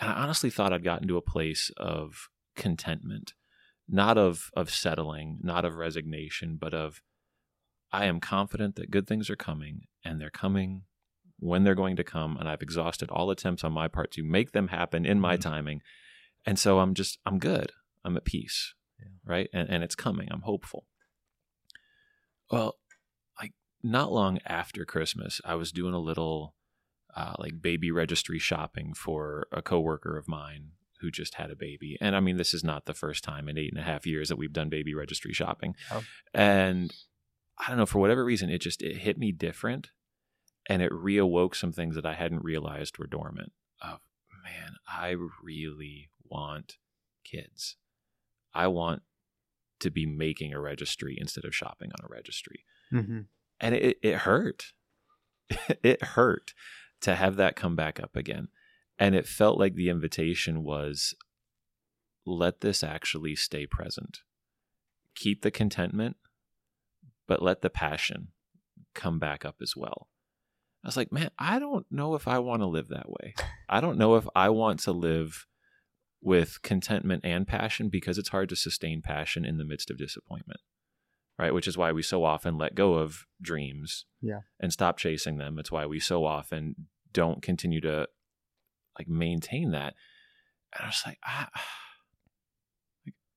And 0.00 0.10
i 0.10 0.14
honestly 0.14 0.48
thought 0.48 0.72
i'd 0.72 0.82
gotten 0.82 1.06
to 1.08 1.18
a 1.18 1.22
place 1.22 1.70
of 1.76 2.30
contentment 2.56 3.34
not 3.86 4.16
of 4.16 4.50
of 4.54 4.70
settling 4.70 5.38
not 5.42 5.66
of 5.66 5.76
resignation 5.76 6.56
but 6.58 6.72
of 6.72 7.02
i 7.92 8.06
am 8.06 8.18
confident 8.18 8.74
that 8.76 8.90
good 8.90 9.06
things 9.06 9.28
are 9.28 9.36
coming 9.36 9.82
and 10.02 10.18
they're 10.18 10.30
coming 10.30 10.84
when 11.38 11.64
they're 11.64 11.74
going 11.74 11.96
to 11.96 12.04
come 12.04 12.36
and 12.36 12.48
i've 12.48 12.62
exhausted 12.62 13.10
all 13.10 13.30
attempts 13.30 13.62
on 13.64 13.72
my 13.72 13.88
part 13.88 14.10
to 14.10 14.22
make 14.22 14.52
them 14.52 14.68
happen 14.68 15.04
in 15.06 15.20
my 15.20 15.36
Mhm. 15.36 15.40
timing 15.40 15.82
and 16.46 16.58
so 16.58 16.78
i'm 16.80 16.94
just 16.94 17.18
i'm 17.26 17.38
good 17.38 17.72
i'm 18.04 18.16
at 18.16 18.24
peace 18.24 18.74
Yeah. 19.00 19.06
right 19.24 19.48
and, 19.52 19.68
and 19.68 19.84
it's 19.84 19.94
coming 19.94 20.28
i'm 20.30 20.42
hopeful 20.42 20.86
well 22.50 22.76
like 23.40 23.52
not 23.82 24.12
long 24.12 24.38
after 24.46 24.84
christmas 24.84 25.40
i 25.44 25.54
was 25.54 25.72
doing 25.72 25.94
a 25.94 26.00
little 26.00 26.54
uh, 27.16 27.34
like 27.38 27.60
baby 27.60 27.90
registry 27.90 28.38
shopping 28.38 28.94
for 28.94 29.46
a 29.50 29.60
coworker 29.62 30.16
of 30.16 30.28
mine 30.28 30.72
who 31.00 31.10
just 31.10 31.34
had 31.34 31.50
a 31.50 31.56
baby. 31.56 31.96
And 32.00 32.14
I 32.14 32.20
mean, 32.20 32.36
this 32.36 32.52
is 32.52 32.62
not 32.62 32.84
the 32.86 32.92
first 32.94 33.24
time 33.24 33.48
in 33.48 33.56
eight 33.58 33.72
and 33.72 33.80
a 33.80 33.84
half 33.84 34.06
years 34.06 34.28
that 34.28 34.36
we've 34.36 34.52
done 34.52 34.68
baby 34.68 34.94
registry 34.94 35.32
shopping. 35.32 35.74
Oh. 35.90 36.02
And 36.34 36.92
I 37.58 37.68
don't 37.68 37.78
know, 37.78 37.86
for 37.86 37.98
whatever 37.98 38.24
reason, 38.24 38.50
it 38.50 38.58
just 38.60 38.82
it 38.82 38.98
hit 38.98 39.16
me 39.18 39.32
different 39.32 39.90
and 40.68 40.82
it 40.82 40.92
reawoke 40.92 41.54
some 41.54 41.72
things 41.72 41.94
that 41.94 42.06
I 42.06 42.14
hadn't 42.14 42.44
realized 42.44 42.98
were 42.98 43.06
dormant. 43.06 43.52
Of 43.80 44.00
man, 44.44 44.74
I 44.86 45.16
really 45.42 46.10
want 46.24 46.76
kids. 47.24 47.76
I 48.54 48.66
want 48.66 49.02
to 49.80 49.90
be 49.90 50.06
making 50.06 50.52
a 50.52 50.60
registry 50.60 51.16
instead 51.18 51.44
of 51.44 51.54
shopping 51.54 51.90
on 51.92 52.04
a 52.04 52.12
registry 52.12 52.64
Mm-hmm. 52.92 53.20
and 53.60 53.74
it, 53.74 53.98
it 54.02 54.14
hurt. 54.16 54.72
it 55.82 56.02
hurt 56.02 56.54
to 57.02 57.14
have 57.14 57.36
that 57.36 57.54
come 57.54 57.76
back 57.76 58.00
up 58.00 58.16
again. 58.16 58.48
And 58.98 59.14
it 59.14 59.26
felt 59.26 59.58
like 59.58 59.74
the 59.74 59.90
invitation 59.90 60.64
was 60.64 61.14
let 62.24 62.60
this 62.60 62.82
actually 62.82 63.36
stay 63.36 63.66
present. 63.66 64.20
Keep 65.14 65.42
the 65.42 65.50
contentment, 65.50 66.16
but 67.26 67.42
let 67.42 67.60
the 67.62 67.70
passion 67.70 68.28
come 68.94 69.18
back 69.18 69.44
up 69.44 69.56
as 69.62 69.74
well. 69.76 70.08
I 70.84 70.88
was 70.88 70.96
like, 70.96 71.12
man, 71.12 71.30
I 71.38 71.58
don't 71.58 71.86
know 71.90 72.14
if 72.14 72.28
I 72.28 72.38
want 72.38 72.62
to 72.62 72.66
live 72.66 72.88
that 72.88 73.10
way. 73.10 73.34
I 73.68 73.80
don't 73.80 73.98
know 73.98 74.14
if 74.16 74.26
I 74.34 74.48
want 74.48 74.80
to 74.80 74.92
live 74.92 75.46
with 76.22 76.62
contentment 76.62 77.24
and 77.24 77.46
passion 77.46 77.88
because 77.88 78.16
it's 78.18 78.28
hard 78.30 78.48
to 78.48 78.56
sustain 78.56 79.02
passion 79.02 79.44
in 79.44 79.58
the 79.58 79.64
midst 79.64 79.90
of 79.90 79.98
disappointment 79.98 80.60
right? 81.40 81.54
Which 81.54 81.68
is 81.68 81.78
why 81.78 81.92
we 81.92 82.02
so 82.02 82.24
often 82.24 82.58
let 82.58 82.74
go 82.74 82.94
of 82.94 83.24
dreams 83.40 84.06
Yeah. 84.20 84.40
and 84.58 84.72
stop 84.72 84.96
chasing 84.98 85.38
them. 85.38 85.56
It's 85.60 85.70
why 85.70 85.86
we 85.86 86.00
so 86.00 86.24
often 86.24 86.88
don't 87.12 87.40
continue 87.42 87.80
to 87.82 88.08
like 88.98 89.06
maintain 89.06 89.70
that. 89.70 89.94
And 90.74 90.82
I 90.84 90.86
was 90.88 91.00
like, 91.06 91.18
ah, 91.24 91.48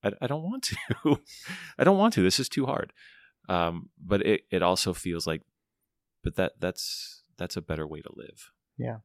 I, 0.03 0.11
I 0.21 0.25
don't 0.25 0.41
want 0.41 0.63
to. 0.63 0.75
I 1.77 1.83
don't 1.83 1.99
want 1.99 2.15
to. 2.15 2.23
This 2.23 2.39
is 2.39 2.49
too 2.49 2.65
hard. 2.65 2.91
Um, 3.47 3.89
but 4.03 4.25
it, 4.25 4.41
it 4.49 4.63
also 4.63 4.93
feels 4.95 5.27
like, 5.27 5.43
but 6.23 6.35
that 6.37 6.53
that's 6.59 7.20
that's 7.41 7.57
a 7.57 7.61
better 7.61 7.87
way 7.87 8.01
to 8.01 8.09
live. 8.15 8.51
Yeah. 8.77 8.97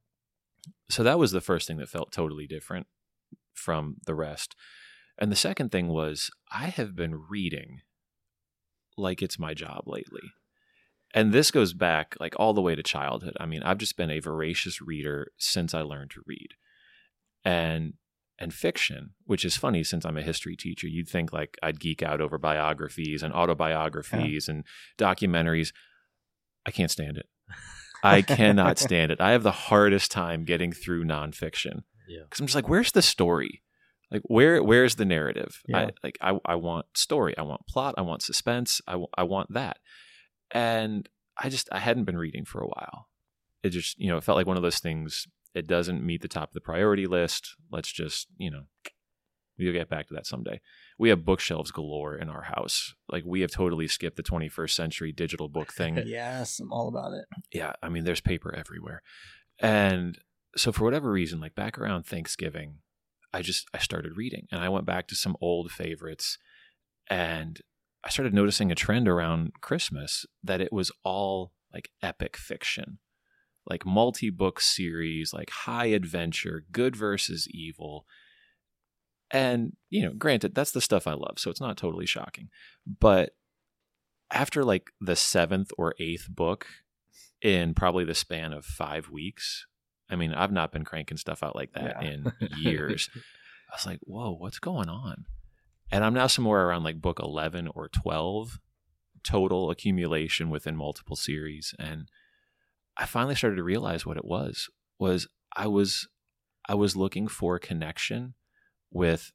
So 0.89 1.03
that 1.03 1.19
was 1.19 1.33
the 1.33 1.41
first 1.41 1.67
thing 1.67 1.79
that 1.79 1.89
felt 1.89 2.13
totally 2.13 2.47
different 2.47 2.87
from 3.55 3.97
the 4.07 4.15
rest. 4.15 4.55
And 5.19 5.33
the 5.33 5.37
second 5.37 5.73
thing 5.73 5.89
was 5.89 6.31
I 6.53 6.67
have 6.67 6.95
been 6.95 7.23
reading 7.29 7.81
like 8.97 9.23
it's 9.23 9.39
my 9.39 9.55
job 9.55 9.85
lately. 9.87 10.33
And 11.15 11.33
this 11.33 11.51
goes 11.51 11.73
back 11.73 12.15
like 12.21 12.35
all 12.39 12.53
the 12.53 12.63
way 12.63 12.75
to 12.75 12.83
childhood. 12.83 13.37
I 13.41 13.47
mean, 13.47 13.63
I've 13.63 13.79
just 13.79 13.97
been 13.97 14.11
a 14.11 14.21
voracious 14.21 14.83
reader 14.83 15.29
since 15.39 15.75
I 15.75 15.83
learned 15.83 16.11
to 16.13 16.23
read. 16.27 16.49
And 17.45 17.95
and 18.39 18.53
fiction, 18.53 19.15
which 19.25 19.47
is 19.47 19.57
funny 19.57 19.83
since 19.83 20.05
I'm 20.05 20.19
a 20.19 20.23
history 20.23 20.57
teacher, 20.57 20.87
you'd 20.87 21.09
think 21.09 21.33
like 21.33 21.57
I'd 21.63 21.81
geek 21.81 22.03
out 22.03 22.21
over 22.21 22.37
biographies 22.37 23.23
and 23.23 23.33
autobiographies 23.33 24.47
and 24.49 24.65
documentaries. 24.99 25.73
I 26.67 26.71
can't 26.71 26.91
stand 26.91 27.17
it. 27.17 27.27
I 28.07 28.23
cannot 28.37 28.79
stand 28.79 29.11
it. 29.13 29.21
I 29.21 29.33
have 29.33 29.43
the 29.43 29.53
hardest 29.53 30.11
time 30.11 30.45
getting 30.45 30.73
through 30.73 31.05
nonfiction 31.05 31.83
Yeah. 32.09 32.21
because 32.25 32.41
I'm 32.41 32.47
just 32.47 32.55
like, 32.55 32.69
where's 32.69 32.93
the 32.93 33.03
story? 33.03 33.63
Like, 34.11 34.23
where 34.25 34.63
where's 34.63 34.95
the 34.95 35.05
narrative? 35.05 35.63
Yeah. 35.67 35.79
I 35.79 35.91
like 36.05 36.19
I 36.21 36.39
I 36.45 36.55
want 36.55 36.87
story. 36.95 37.37
I 37.37 37.43
want 37.43 37.67
plot. 37.67 37.95
I 37.99 38.03
want 38.03 38.23
suspense. 38.23 38.81
I 38.87 38.93
w- 38.93 39.09
I 39.17 39.25
want 39.25 39.53
that. 39.55 39.79
And 40.53 41.09
I 41.37 41.49
just 41.49 41.69
I 41.73 41.81
hadn't 41.81 42.05
been 42.05 42.17
reading 42.19 42.45
for 42.45 42.61
a 42.61 42.67
while. 42.69 43.09
It 43.63 43.71
just 43.71 43.99
you 43.99 44.09
know 44.09 44.17
it 44.17 44.25
felt 44.25 44.37
like 44.37 44.47
one 44.47 44.57
of 44.57 44.63
those 44.63 44.79
things. 44.79 45.27
It 45.55 45.67
doesn't 45.67 46.05
meet 46.05 46.21
the 46.23 46.29
top 46.29 46.51
of 46.51 46.55
the 46.55 46.61
priority 46.61 47.07
list. 47.07 47.57
Let's 47.73 47.91
just 47.91 48.29
you 48.39 48.51
know 48.51 48.65
We'll 49.59 49.73
get 49.73 49.89
back 49.89 50.09
to 50.09 50.15
that 50.15 50.27
someday. 50.27 50.61
We 50.99 51.09
have 51.09 51.25
bookshelves 51.25 51.71
galore 51.71 52.15
in 52.17 52.29
our 52.29 52.43
house. 52.43 52.95
Like 53.09 53.25
we 53.25 53.41
have 53.41 53.51
totally 53.51 53.89
skipped 53.89 54.17
the 54.17 54.23
21st 54.23 54.71
century 54.71 55.13
digital 55.13 55.49
book 55.49 55.73
thing. 55.77 56.03
yes, 56.07 56.61
I'm 56.61 56.73
all 56.73 56.89
about 56.89 57.13
it. 57.13 57.25
yeah, 57.53 57.73
I 57.83 57.89
mean, 57.89 58.05
there's 58.05 58.21
paper 58.21 58.55
everywhere. 58.55 59.03
And 59.59 60.19
so 60.57 60.73
for 60.73 60.85
whatever 60.85 61.11
reason, 61.11 61.41
like 61.41 61.55
back 61.55 61.79
around 61.79 62.05
Thanksgiving, 62.05 62.79
I 63.33 63.43
just 63.43 63.67
I 63.75 63.79
started 63.79 64.17
reading 64.17 64.47
and 64.51 64.63
I 64.63 64.69
went 64.69 64.87
back 64.87 65.09
to 65.09 65.15
some 65.15 65.37
old 65.41 65.71
favorites 65.71 66.39
and 67.09 67.61
I 68.05 68.09
started 68.09 68.33
noticing 68.35 68.71
a 68.71 68.75
trend 68.77 69.09
around 69.09 69.53
Christmas 69.61 70.27
that 70.43 70.61
it 70.61 70.73
was 70.73 70.93
all 71.05 71.53
like 71.73 71.91
epic 72.03 72.37
fiction. 72.37 72.99
Like 73.69 73.85
multi-book 73.85 74.61
series, 74.61 75.33
like 75.33 75.51
high 75.51 75.87
adventure, 75.87 76.65
good 76.71 76.95
versus 76.95 77.49
evil. 77.51 78.07
And, 79.31 79.75
you 79.91 80.03
know, 80.03 80.13
granted, 80.13 80.55
that's 80.55 80.71
the 80.73 80.81
stuff 80.81 81.07
I 81.07 81.15
love, 81.15 81.39
so 81.39 81.51
it's 81.51 81.61
not 81.61 81.77
totally 81.77 82.07
shocking. 82.07 82.49
But 82.87 83.35
after 84.31 84.65
like 84.65 84.91
the 85.01 85.17
seventh 85.17 85.71
or 85.77 85.95
eighth 85.99 86.29
book, 86.29 86.67
in 87.43 87.75
probably 87.75 88.05
the 88.05 88.15
span 88.15 88.53
of 88.53 88.65
five 88.65 89.11
weeks. 89.11 89.67
I 90.09 90.17
mean, 90.17 90.33
I've 90.33 90.53
not 90.53 90.73
been 90.73 90.85
cranking 90.85 91.19
stuff 91.19 91.43
out 91.43 91.55
like 91.55 91.73
that 91.73 92.03
Yeah. 92.03 92.09
in 92.09 92.33
years. 92.57 93.11
I 93.15 93.75
was 93.77 93.87
like, 93.87 94.01
whoa, 94.03 94.33
what's 94.33 94.59
going 94.59 94.89
on? 94.89 95.27
And 95.91 96.05
I'm 96.05 96.15
now 96.15 96.27
somewhere 96.29 96.67
around 96.67 96.83
like 96.83 97.01
book 97.01 97.21
11 97.21 97.69
or 97.75 97.89
12 97.89 98.59
total 99.23 99.71
accumulation 99.71 100.51
within 100.51 100.77
multiple 100.77 101.17
series. 101.17 101.75
And 101.79 102.09
I 102.97 103.07
finally 103.07 103.35
started 103.35 103.57
to 103.57 103.63
realize 103.63 104.07
what 104.07 104.17
it 104.17 104.25
was, 104.25 104.69
was 104.99 105.29
I 105.55 105.67
was, 105.67 106.09
I 106.69 106.75
was 106.75 106.97
looking 106.97 107.29
for 107.29 107.59
connection 107.59 108.35
with 108.97 109.33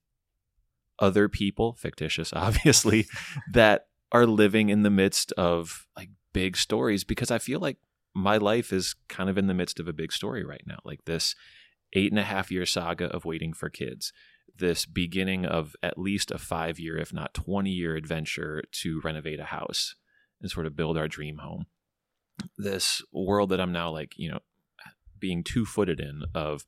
other 1.00 1.30
people, 1.30 1.74
fictitious, 1.74 2.34
obviously, 2.36 3.08
that 3.54 3.88
are 4.12 4.26
living 4.26 4.70
in 4.70 4.84
the 4.84 4.90
midst 4.90 5.32
of 5.34 5.88
like 5.96 6.10
big 6.34 6.58
stories 6.58 7.04
because 7.04 7.32
I 7.32 7.38
feel 7.38 7.60
like 7.60 7.78
my 8.14 8.38
life 8.38 8.74
is 8.74 8.96
kind 9.08 9.30
of 9.30 9.38
in 9.38 9.48
the 9.48 9.54
midst 9.54 9.80
of 9.80 9.88
a 9.88 9.94
big 9.94 10.12
story 10.12 10.44
right 10.44 10.64
now. 10.66 10.80
Like 10.84 11.06
this 11.06 11.36
eight 11.94 12.12
and 12.12 12.20
a 12.20 12.24
half 12.24 12.52
year 12.52 12.66
saga 12.66 13.06
of 13.06 13.26
waiting 13.26 13.54
for 13.54 13.70
kids, 13.70 14.12
this 14.58 14.86
beginning 14.86 15.46
of 15.46 15.76
at 15.82 15.98
least 15.98 16.32
a 16.32 16.38
five 16.38 16.78
year, 16.78 16.98
if 16.98 17.14
not 17.14 17.34
20 17.34 17.70
year 17.70 17.96
adventure 17.96 18.64
to 18.72 19.02
renovate 19.02 19.40
a 19.40 19.46
house 19.46 19.96
and 20.42 20.52
sort 20.52 20.66
of 20.66 20.76
build 20.76 20.98
our 20.98 21.08
dream 21.08 21.38
home. 21.38 21.68
This 22.58 23.02
world 23.14 23.50
that 23.50 23.62
I'm 23.62 23.72
now 23.72 23.92
like, 23.92 24.14
you 24.18 24.30
know, 24.32 24.40
being 25.20 25.44
two 25.44 25.66
footed 25.66 26.00
in 26.00 26.24
of, 26.34 26.66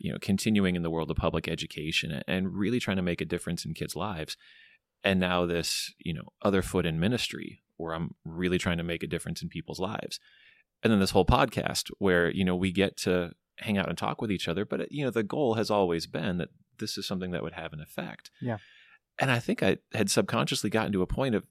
you 0.00 0.10
know, 0.10 0.18
continuing 0.20 0.76
in 0.76 0.82
the 0.82 0.90
world 0.90 1.10
of 1.10 1.16
public 1.16 1.46
education 1.46 2.22
and 2.26 2.54
really 2.54 2.80
trying 2.80 2.96
to 2.96 3.02
make 3.02 3.20
a 3.20 3.26
difference 3.26 3.64
in 3.64 3.74
kids' 3.74 3.94
lives. 3.94 4.36
And 5.04 5.20
now 5.20 5.46
this 5.46 5.92
you 5.98 6.12
know 6.12 6.28
other 6.42 6.62
foot 6.62 6.86
in 6.86 7.00
ministry 7.00 7.62
where 7.76 7.94
i'm 7.94 8.14
really 8.24 8.58
trying 8.58 8.76
to 8.76 8.84
make 8.84 9.02
a 9.02 9.06
difference 9.06 9.42
in 9.42 9.48
people's 9.48 9.80
lives. 9.80 10.18
And 10.82 10.92
then 10.92 11.00
this 11.00 11.10
whole 11.10 11.26
podcast 11.26 11.90
where 11.98 12.30
you 12.30 12.44
know 12.44 12.56
we 12.56 12.72
get 12.72 12.96
to 12.98 13.32
hang 13.58 13.76
out 13.76 13.88
and 13.88 13.98
talk 13.98 14.22
with 14.22 14.32
each 14.32 14.48
other 14.48 14.64
but 14.64 14.90
you 14.90 15.04
know 15.04 15.10
the 15.10 15.22
goal 15.22 15.54
has 15.54 15.70
always 15.70 16.06
been 16.06 16.38
that 16.38 16.48
this 16.78 16.96
is 16.96 17.06
something 17.06 17.30
that 17.30 17.42
would 17.42 17.52
have 17.52 17.74
an 17.74 17.80
effect. 17.80 18.30
Yeah. 18.40 18.56
and 19.18 19.30
i 19.30 19.38
think 19.38 19.62
i 19.62 19.76
had 19.92 20.10
subconsciously 20.10 20.70
gotten 20.70 20.92
to 20.92 21.02
a 21.02 21.06
point 21.06 21.34
of 21.34 21.44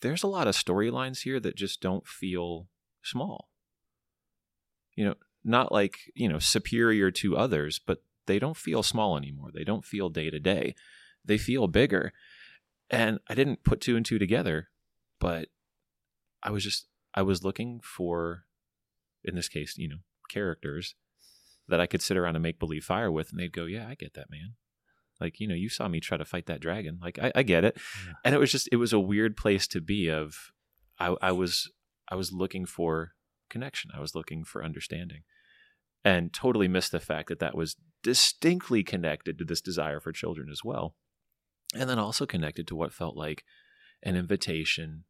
there's 0.00 0.22
a 0.22 0.26
lot 0.26 0.48
of 0.48 0.54
storylines 0.54 1.22
here 1.22 1.38
that 1.40 1.56
just 1.56 1.82
don't 1.82 2.06
feel 2.06 2.66
small. 3.02 3.48
You 4.96 5.04
know 5.04 5.14
not 5.44 5.72
like 5.72 5.98
you 6.14 6.28
know 6.28 6.38
superior 6.38 7.10
to 7.10 7.36
others 7.36 7.80
but 7.84 8.02
they 8.26 8.38
don't 8.38 8.56
feel 8.56 8.82
small 8.82 9.16
anymore 9.16 9.50
they 9.52 9.64
don't 9.64 9.84
feel 9.84 10.08
day 10.08 10.30
to 10.30 10.38
day 10.38 10.74
they 11.24 11.38
feel 11.38 11.66
bigger 11.66 12.12
and 12.90 13.20
I 13.28 13.34
didn't 13.34 13.62
put 13.62 13.80
two 13.80 13.96
and 13.96 14.04
two 14.04 14.18
together, 14.18 14.68
but 15.20 15.48
I 16.42 16.50
was 16.50 16.64
just 16.64 16.86
I 17.14 17.22
was 17.22 17.44
looking 17.44 17.80
for 17.82 18.44
in 19.24 19.36
this 19.36 19.48
case, 19.48 19.74
you 19.78 19.88
know, 19.88 19.98
characters 20.28 20.96
that 21.68 21.80
I 21.80 21.86
could 21.86 22.02
sit 22.02 22.16
around 22.16 22.34
and 22.34 22.42
make 22.42 22.58
believe 22.58 22.84
fire 22.84 23.10
with 23.10 23.30
and 23.30 23.38
they'd 23.38 23.52
go, 23.52 23.64
Yeah, 23.64 23.86
I 23.88 23.94
get 23.94 24.14
that, 24.14 24.30
man. 24.30 24.54
Like, 25.20 25.38
you 25.38 25.46
know, 25.46 25.54
you 25.54 25.68
saw 25.68 25.86
me 25.86 26.00
try 26.00 26.16
to 26.16 26.24
fight 26.24 26.46
that 26.46 26.60
dragon. 26.60 26.98
Like 27.00 27.18
I, 27.18 27.30
I 27.34 27.42
get 27.42 27.64
it. 27.64 27.76
Yeah. 28.06 28.12
And 28.24 28.34
it 28.34 28.38
was 28.38 28.50
just 28.50 28.68
it 28.72 28.76
was 28.76 28.92
a 28.92 29.00
weird 29.00 29.36
place 29.36 29.68
to 29.68 29.80
be 29.80 30.10
of 30.10 30.52
I, 30.98 31.14
I 31.22 31.32
was 31.32 31.70
I 32.08 32.16
was 32.16 32.32
looking 32.32 32.66
for 32.66 33.12
connection. 33.50 33.90
I 33.94 34.00
was 34.00 34.14
looking 34.14 34.44
for 34.44 34.64
understanding. 34.64 35.22
And 36.02 36.32
totally 36.32 36.68
missed 36.68 36.92
the 36.92 37.00
fact 37.00 37.28
that 37.28 37.40
that 37.40 37.54
was 37.54 37.76
distinctly 38.02 38.82
connected 38.82 39.36
to 39.38 39.44
this 39.44 39.60
desire 39.60 40.00
for 40.00 40.12
children 40.12 40.48
as 40.50 40.64
well 40.64 40.94
and 41.74 41.88
then 41.88 41.98
also 41.98 42.26
connected 42.26 42.66
to 42.66 42.74
what 42.74 42.92
felt 42.92 43.16
like 43.16 43.44
an 44.02 44.16
invitation 44.16 45.04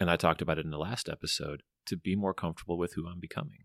and 0.00 0.10
i 0.10 0.16
talked 0.16 0.42
about 0.42 0.58
it 0.58 0.64
in 0.64 0.70
the 0.70 0.78
last 0.78 1.08
episode 1.08 1.62
to 1.86 1.96
be 1.96 2.16
more 2.16 2.34
comfortable 2.34 2.78
with 2.78 2.94
who 2.94 3.06
i'm 3.06 3.20
becoming 3.20 3.64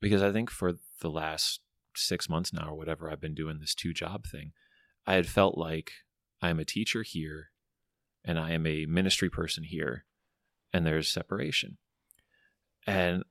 because 0.00 0.22
i 0.22 0.32
think 0.32 0.50
for 0.50 0.74
the 1.00 1.10
last 1.10 1.60
six 1.94 2.28
months 2.28 2.52
now 2.52 2.68
or 2.68 2.76
whatever 2.76 3.10
i've 3.10 3.20
been 3.20 3.34
doing 3.34 3.58
this 3.58 3.74
two 3.74 3.92
job 3.92 4.24
thing 4.26 4.52
i 5.06 5.14
had 5.14 5.26
felt 5.26 5.58
like 5.58 5.92
i 6.40 6.48
am 6.48 6.60
a 6.60 6.64
teacher 6.64 7.02
here 7.02 7.50
and 8.24 8.38
i 8.38 8.52
am 8.52 8.66
a 8.66 8.86
ministry 8.86 9.28
person 9.28 9.64
here 9.64 10.04
and 10.72 10.86
there's 10.86 11.10
separation 11.10 11.78
and 12.86 13.22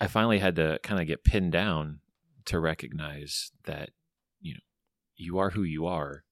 i 0.00 0.06
finally 0.06 0.38
had 0.38 0.56
to 0.56 0.78
kind 0.82 1.00
of 1.00 1.06
get 1.06 1.24
pinned 1.24 1.52
down 1.52 2.00
to 2.44 2.58
recognize 2.58 3.52
that 3.64 3.90
you 4.40 4.54
know 4.54 4.60
you 5.16 5.38
are 5.38 5.50
who 5.50 5.62
you 5.62 5.86
are 5.86 6.24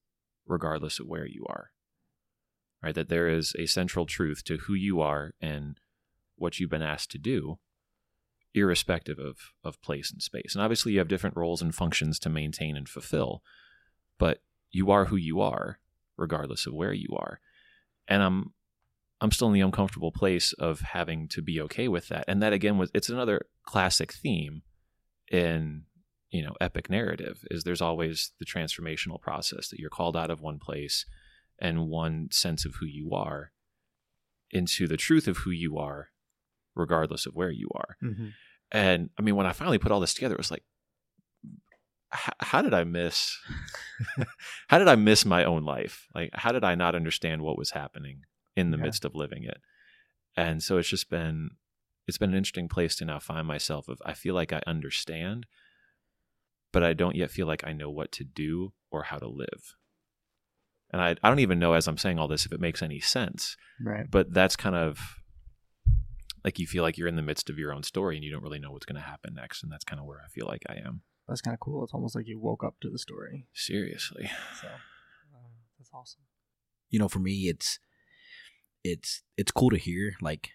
regardless 0.45 0.99
of 0.99 1.07
where 1.07 1.25
you 1.25 1.45
are. 1.47 1.71
Right? 2.81 2.95
That 2.95 3.09
there 3.09 3.29
is 3.29 3.53
a 3.57 3.65
central 3.65 4.05
truth 4.05 4.43
to 4.45 4.57
who 4.57 4.73
you 4.73 4.99
are 4.99 5.33
and 5.41 5.79
what 6.35 6.59
you've 6.59 6.69
been 6.69 6.81
asked 6.81 7.11
to 7.11 7.17
do, 7.17 7.59
irrespective 8.53 9.19
of, 9.19 9.37
of 9.63 9.81
place 9.81 10.11
and 10.11 10.21
space. 10.21 10.53
And 10.53 10.61
obviously, 10.61 10.93
you 10.93 10.99
have 10.99 11.07
different 11.07 11.37
roles 11.37 11.61
and 11.61 11.73
functions 11.73 12.19
to 12.19 12.29
maintain 12.29 12.75
and 12.75 12.89
fulfill, 12.89 13.41
but 14.19 14.41
you 14.69 14.91
are 14.91 15.05
who 15.05 15.15
you 15.15 15.39
are, 15.39 15.79
regardless 16.17 16.65
of 16.65 16.73
where 16.73 16.93
you 16.93 17.15
are. 17.17 17.39
And 18.07 18.21
I'm 18.21 18.53
I'm 19.23 19.31
still 19.31 19.47
in 19.47 19.53
the 19.53 19.61
uncomfortable 19.61 20.11
place 20.11 20.51
of 20.53 20.81
having 20.81 21.29
to 21.29 21.41
be 21.41 21.61
okay 21.61 21.87
with 21.87 22.09
that. 22.09 22.25
And 22.27 22.43
that 22.43 22.51
again 22.53 22.77
was 22.77 22.91
it's 22.93 23.09
another 23.09 23.47
classic 23.65 24.13
theme 24.13 24.61
in 25.31 25.83
you 26.29 26.43
know 26.43 26.53
epic 26.59 26.89
narrative 26.89 27.45
is 27.49 27.63
there's 27.63 27.81
always 27.81 28.31
the 28.39 28.45
transformational 28.45 29.21
process 29.21 29.69
that 29.69 29.79
you're 29.79 29.89
called 29.89 30.17
out 30.17 30.29
of 30.29 30.41
one 30.41 30.59
place 30.59 31.05
and 31.59 31.87
one 31.87 32.27
sense 32.31 32.65
of 32.65 32.75
who 32.79 32.85
you 32.85 33.11
are 33.13 33.51
into 34.51 34.87
the 34.87 34.97
truth 34.97 35.27
of 35.27 35.37
who 35.37 35.51
you 35.51 35.77
are 35.77 36.09
regardless 36.75 37.25
of 37.25 37.33
where 37.35 37.51
you 37.51 37.69
are 37.73 37.97
Mm-hmm. 38.03 38.27
and 38.71 39.09
i 39.17 39.21
mean 39.21 39.35
when 39.35 39.45
i 39.45 39.53
finally 39.53 39.77
put 39.77 39.91
all 39.91 39.99
this 39.99 40.13
together 40.13 40.35
it 40.35 40.39
was 40.39 40.51
like 40.51 40.63
how 42.11 42.61
did 42.61 42.73
i 42.73 42.83
miss 42.83 43.37
how 44.67 44.77
did 44.79 44.87
i 44.87 44.95
miss 44.95 45.25
my 45.25 45.43
own 45.43 45.63
life 45.63 46.07
like 46.13 46.31
how 46.33 46.51
did 46.51 46.63
i 46.63 46.75
not 46.75 46.95
understand 46.95 47.41
what 47.41 47.57
was 47.57 47.71
happening 47.71 48.21
in 48.55 48.71
the 48.71 48.77
Yeah. 48.77 48.83
midst 48.83 49.05
of 49.05 49.15
living 49.15 49.43
it 49.43 49.59
and 50.35 50.61
so 50.63 50.77
it's 50.77 50.89
just 50.89 51.09
been 51.09 51.51
it's 52.07 52.17
been 52.17 52.31
an 52.31 52.35
interesting 52.37 52.67
place 52.67 52.95
to 52.97 53.05
now 53.05 53.19
find 53.19 53.47
myself 53.47 53.87
of 53.87 54.01
i 54.05 54.13
feel 54.13 54.35
like 54.35 54.51
i 54.53 54.61
understand 54.67 55.45
but 56.71 56.83
i 56.83 56.93
don't 56.93 57.15
yet 57.15 57.31
feel 57.31 57.47
like 57.47 57.63
i 57.65 57.73
know 57.73 57.89
what 57.89 58.11
to 58.11 58.23
do 58.23 58.73
or 58.91 59.03
how 59.03 59.17
to 59.17 59.27
live 59.27 59.75
and 60.91 61.01
i, 61.01 61.15
I 61.23 61.29
don't 61.29 61.39
even 61.39 61.59
know 61.59 61.73
as 61.73 61.87
i'm 61.87 61.97
saying 61.97 62.19
all 62.19 62.27
this 62.27 62.45
if 62.45 62.51
it 62.51 62.59
makes 62.59 62.81
any 62.81 62.99
sense 62.99 63.55
Right. 63.81 64.09
but 64.09 64.33
that's 64.33 64.55
kind 64.55 64.75
of 64.75 64.99
like 66.43 66.59
you 66.59 66.67
feel 66.67 66.83
like 66.83 66.97
you're 66.97 67.07
in 67.07 67.15
the 67.15 67.21
midst 67.21 67.49
of 67.49 67.57
your 67.57 67.73
own 67.73 67.83
story 67.83 68.15
and 68.17 68.23
you 68.25 68.31
don't 68.31 68.43
really 68.43 68.59
know 68.59 68.71
what's 68.71 68.85
going 68.85 69.01
to 69.01 69.07
happen 69.07 69.33
next 69.35 69.63
and 69.63 69.71
that's 69.71 69.85
kind 69.85 69.99
of 69.99 70.05
where 70.05 70.19
i 70.23 70.27
feel 70.27 70.45
like 70.47 70.63
i 70.69 70.75
am 70.75 71.01
That's 71.27 71.41
kind 71.41 71.53
of 71.53 71.59
cool. 71.61 71.83
It's 71.85 71.93
almost 71.93 72.15
like 72.15 72.27
you 72.27 72.37
woke 72.39 72.63
up 72.65 72.75
to 72.81 72.89
the 72.89 72.99
story. 72.99 73.47
seriously 73.53 74.29
So 74.61 74.67
uh, 74.67 75.49
that's 75.77 75.89
awesome. 75.93 76.23
you 76.89 76.99
know, 76.99 77.07
for 77.07 77.19
me, 77.19 77.47
it's 77.47 77.79
it's 78.83 79.21
it's 79.37 79.51
cool 79.51 79.69
to 79.69 79.77
hear. 79.77 80.15
Like 80.21 80.49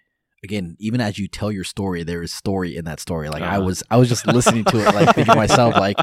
again, 0.45 0.77
even 0.79 1.01
as 1.01 1.19
you 1.19 1.29
tell 1.29 1.51
your 1.51 1.65
story, 1.65 2.03
there 2.05 2.23
is 2.23 2.33
story 2.33 2.77
in 2.77 2.85
that 2.85 3.01
story. 3.01 3.29
Like 3.29 3.43
I 3.43 3.57
Uh-huh. 3.59 3.67
was 3.67 3.83
I 3.91 3.97
was 3.97 4.09
just 4.09 4.27
listening 4.27 4.65
to 4.67 4.79
it, 4.79 4.95
like 4.95 5.15
thinking 5.15 5.33
to 5.33 5.39
myself, 5.39 5.77
like, 5.77 5.99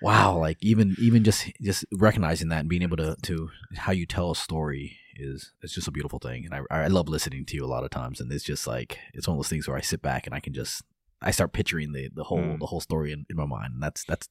wow, 0.00 0.38
like 0.38 0.58
even 0.60 0.94
even 0.98 1.24
just 1.24 1.50
just 1.60 1.84
recognizing 1.92 2.48
that 2.48 2.60
and 2.60 2.68
being 2.68 2.82
able 2.82 2.96
to 2.98 3.16
to 3.22 3.50
how 3.76 3.92
you 3.92 4.06
tell 4.06 4.30
a 4.30 4.36
story 4.36 4.98
is 5.18 5.52
it's 5.62 5.74
just 5.74 5.88
a 5.88 5.92
beautiful 5.92 6.18
thing. 6.18 6.44
And 6.44 6.54
I 6.54 6.84
I 6.84 6.86
love 6.88 7.08
listening 7.08 7.44
to 7.46 7.56
you 7.56 7.64
a 7.64 7.66
lot 7.74 7.84
of 7.84 7.90
times. 7.90 8.20
And 8.20 8.30
it's 8.32 8.44
just 8.44 8.66
like 8.66 8.98
it's 9.14 9.26
one 9.26 9.36
of 9.36 9.38
those 9.38 9.48
things 9.48 9.66
where 9.66 9.76
I 9.76 9.80
sit 9.80 10.02
back 10.02 10.26
and 10.26 10.34
I 10.34 10.40
can 10.40 10.52
just 10.52 10.82
I 11.22 11.30
start 11.30 11.52
picturing 11.52 11.92
the 11.92 12.10
the 12.14 12.24
whole 12.24 12.38
Mm. 12.40 12.60
the 12.60 12.66
whole 12.66 12.80
story 12.80 13.12
in, 13.12 13.24
in 13.30 13.36
my 13.36 13.46
mind. 13.46 13.74
And 13.74 13.82
that's 13.82 14.04
that's 14.04 14.28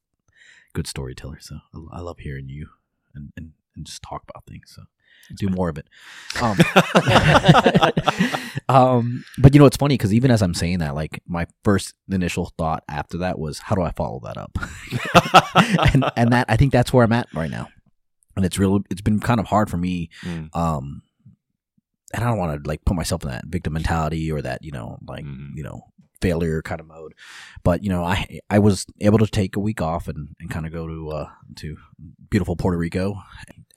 good 0.73 0.87
storyteller. 0.87 1.39
So 1.41 1.55
I, 1.73 1.97
I 1.97 1.99
love 2.01 2.19
hearing 2.19 2.49
you 2.49 2.69
and, 3.15 3.31
and 3.35 3.53
and 3.75 3.85
just 3.85 4.03
talk 4.03 4.23
about 4.29 4.45
things. 4.45 4.71
So 4.75 4.83
do 5.35 5.49
more 5.49 5.69
of 5.69 5.77
it. 5.77 5.87
Um, 6.41 6.57
um, 8.69 9.25
but 9.37 9.53
you 9.53 9.59
know, 9.59 9.65
it's 9.65 9.77
funny 9.77 9.95
because 9.95 10.13
even 10.13 10.31
as 10.31 10.41
I'm 10.41 10.53
saying 10.53 10.79
that, 10.79 10.95
like 10.95 11.21
my 11.27 11.47
first 11.63 11.93
initial 12.09 12.51
thought 12.57 12.83
after 12.89 13.17
that 13.19 13.39
was, 13.39 13.59
how 13.59 13.75
do 13.75 13.81
I 13.81 13.91
follow 13.91 14.19
that 14.23 14.37
up? 14.37 14.57
and, 15.93 16.05
and 16.15 16.33
that 16.33 16.45
I 16.49 16.57
think 16.57 16.71
that's 16.71 16.91
where 16.93 17.03
I'm 17.03 17.13
at 17.13 17.27
right 17.33 17.51
now. 17.51 17.69
and 18.35 18.45
it's 18.45 18.57
real. 18.59 18.79
It's 18.89 19.01
been 19.01 19.19
kind 19.19 19.39
of 19.39 19.47
hard 19.47 19.69
for 19.69 19.77
me. 19.77 20.09
Mm. 20.23 20.55
Um, 20.55 21.01
and 22.13 22.23
I 22.23 22.27
don't 22.27 22.37
want 22.37 22.63
to 22.63 22.67
like 22.67 22.85
put 22.85 22.95
myself 22.95 23.23
in 23.23 23.29
that 23.29 23.45
victim 23.47 23.73
mentality 23.73 24.31
or 24.31 24.41
that 24.41 24.63
you 24.63 24.71
know 24.71 24.99
like 25.07 25.25
Mhm. 25.25 25.49
you 25.55 25.63
know 25.63 25.81
failure 26.21 26.61
kind 26.61 26.79
of 26.79 26.87
mode. 26.87 27.13
But 27.63 27.83
you 27.83 27.89
know, 27.89 28.03
I 28.03 28.39
I 28.49 28.59
was 28.59 28.85
able 29.01 29.17
to 29.19 29.27
take 29.27 29.55
a 29.55 29.59
week 29.59 29.81
off 29.81 30.07
and, 30.07 30.29
and 30.39 30.49
kind 30.49 30.65
of 30.65 30.71
go 30.71 30.87
to 30.87 31.09
uh 31.09 31.29
to 31.57 31.77
beautiful 32.29 32.55
Puerto 32.55 32.77
Rico. 32.77 33.15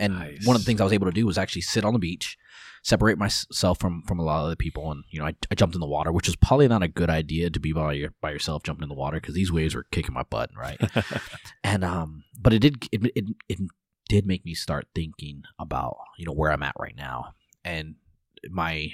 And 0.01 0.15
Nice. 0.15 0.47
one 0.47 0.55
of 0.57 0.63
the 0.63 0.67
things 0.67 0.81
I 0.81 0.85
was 0.85 0.93
able 0.93 1.07
to 1.07 1.13
do 1.13 1.27
was 1.27 1.39
actually 1.39 1.63
sit 1.63 1.85
on 1.85 1.93
the 1.93 1.99
beach, 1.99 2.37
separate 2.85 3.19
myself 3.19 3.79
from 3.81 4.03
from 4.03 4.19
a 4.21 4.23
lot 4.23 4.45
of 4.45 4.51
the 4.51 4.57
people, 4.57 4.91
and 4.93 5.03
you 5.11 5.19
know, 5.19 5.27
I, 5.27 5.35
I 5.51 5.55
jumped 5.57 5.75
in 5.75 5.81
the 5.81 5.87
water, 5.89 6.13
which 6.13 6.29
is 6.29 6.37
probably 6.37 6.69
not 6.69 6.83
a 6.85 6.89
good 6.89 7.11
idea 7.11 7.51
to 7.51 7.59
be 7.61 7.73
by 7.73 7.95
your, 7.95 8.15
by 8.21 8.31
yourself 8.31 8.63
jumping 8.63 8.85
in 8.85 8.89
the 8.89 8.95
water 8.95 9.19
because 9.21 9.35
these 9.35 9.51
waves 9.51 9.75
were 9.75 9.87
kicking 9.91 10.15
my 10.15 10.23
butt, 10.23 10.51
right? 10.57 10.81
and 11.65 11.85
um, 11.85 12.25
but 12.41 12.53
it 12.53 12.61
did 12.61 12.85
it, 12.93 13.11
it 13.17 13.25
it 13.49 13.59
did 14.09 14.25
make 14.27 14.45
me 14.45 14.55
start 14.55 14.87
thinking 14.95 15.43
about 15.59 15.97
you 16.17 16.25
know 16.27 16.33
where 16.33 16.53
I'm 16.53 16.63
at 16.63 16.77
right 16.79 16.97
now, 16.97 17.35
and 17.65 17.97
my 18.49 18.93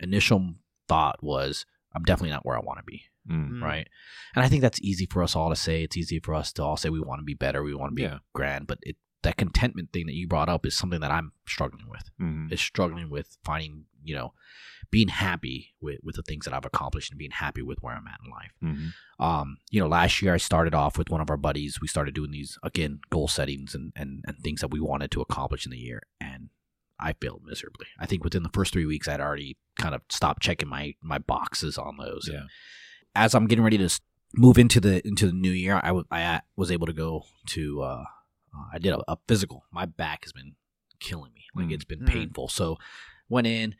initial 0.00 0.54
thought 0.88 1.22
was 1.22 1.66
I'm 1.94 2.02
definitely 2.04 2.30
not 2.30 2.44
where 2.46 2.56
I 2.56 2.60
want 2.60 2.78
to 2.78 2.84
be 2.84 3.02
Mm. 3.28 3.52
Mm. 3.52 3.62
right? 3.62 3.88
And 4.36 4.44
I 4.44 4.48
think 4.50 4.60
that's 4.60 4.78
easy 4.82 5.06
for 5.06 5.22
us 5.22 5.34
all 5.34 5.48
to 5.48 5.56
say. 5.56 5.82
It's 5.82 5.96
easy 5.96 6.20
for 6.20 6.34
us 6.34 6.52
to 6.52 6.62
all 6.62 6.76
say 6.76 6.90
we 6.90 7.00
want 7.00 7.20
to 7.20 7.24
be 7.24 7.32
better, 7.32 7.62
we 7.62 7.74
want 7.74 7.92
to 7.92 7.94
be 7.94 8.02
Yeah. 8.02 8.18
grand, 8.34 8.66
but 8.66 8.78
it 8.82 8.96
that 9.24 9.36
contentment 9.36 9.92
thing 9.92 10.06
that 10.06 10.14
you 10.14 10.26
brought 10.28 10.48
up 10.48 10.64
is 10.64 10.76
something 10.76 11.00
that 11.00 11.10
I'm 11.10 11.32
struggling 11.46 11.88
with. 11.88 12.10
Mhm. 12.20 12.52
Is 12.52 12.60
struggling 12.60 13.10
with 13.10 13.36
finding, 13.44 13.84
you 14.02 14.14
know, 14.14 14.32
being 14.90 15.08
happy 15.08 15.74
with 15.80 15.98
with 16.02 16.16
the 16.16 16.22
things 16.22 16.44
that 16.44 16.54
I've 16.54 16.64
accomplished 16.64 17.10
and 17.10 17.18
being 17.18 17.32
happy 17.32 17.62
with 17.62 17.78
where 17.82 17.94
I'm 17.96 18.06
at 18.06 18.20
in 18.24 18.30
life. 18.30 18.52
Mhm. 18.62 18.92
Um, 19.18 19.56
you 19.70 19.80
know, 19.80 19.88
last 19.88 20.22
year 20.22 20.32
I 20.34 20.36
started 20.36 20.74
off 20.74 20.96
with 20.98 21.10
one 21.10 21.20
of 21.20 21.28
our 21.30 21.36
buddies. 21.36 21.80
We 21.80 21.88
started 21.88 22.14
doing 22.14 22.30
these 22.30 22.56
again 22.62 23.00
goal 23.10 23.26
settings 23.28 23.74
and 23.74 23.92
and 23.96 24.22
and 24.26 24.38
things 24.38 24.60
that 24.60 24.68
we 24.70 24.80
wanted 24.80 25.10
to 25.12 25.20
accomplish 25.20 25.64
in 25.66 25.70
the 25.72 25.78
year, 25.78 26.02
and 26.20 26.50
I 27.00 27.12
failed 27.14 27.42
miserably. 27.44 27.86
I 27.98 28.06
think 28.06 28.22
within 28.22 28.42
the 28.44 28.50
first 28.54 28.72
three 28.72 28.86
weeks, 28.86 29.08
I'd 29.08 29.20
already 29.20 29.56
kind 29.78 29.94
of 29.94 30.02
stopped 30.10 30.42
checking 30.42 30.68
my 30.68 30.94
my 31.02 31.18
boxes 31.18 31.76
on 31.78 31.96
those. 31.96 32.28
Yeah. 32.32 32.44
As 33.16 33.34
I'm 33.34 33.46
getting 33.46 33.64
ready 33.64 33.78
to 33.78 34.00
move 34.36 34.58
into 34.58 34.80
the 34.80 35.06
into 35.06 35.26
the 35.26 35.32
new 35.32 35.50
year, 35.52 35.80
I 35.82 35.92
wa- 35.92 36.04
I 36.10 36.42
was 36.56 36.70
able 36.70 36.86
to 36.86 36.92
go 36.92 37.24
to. 37.46 37.82
Uh, 37.82 38.04
uh, 38.56 38.64
I 38.72 38.78
did 38.78 38.92
a, 38.94 39.00
a 39.12 39.16
physical. 39.28 39.64
My 39.72 39.86
back 39.86 40.24
has 40.24 40.32
been 40.32 40.54
killing 41.00 41.32
me. 41.34 41.44
Like 41.54 41.66
Mm. 41.68 41.72
it's 41.72 41.84
been 41.84 42.00
Mm. 42.00 42.08
painful. 42.08 42.48
So 42.48 42.78
went 43.28 43.46
in, 43.46 43.74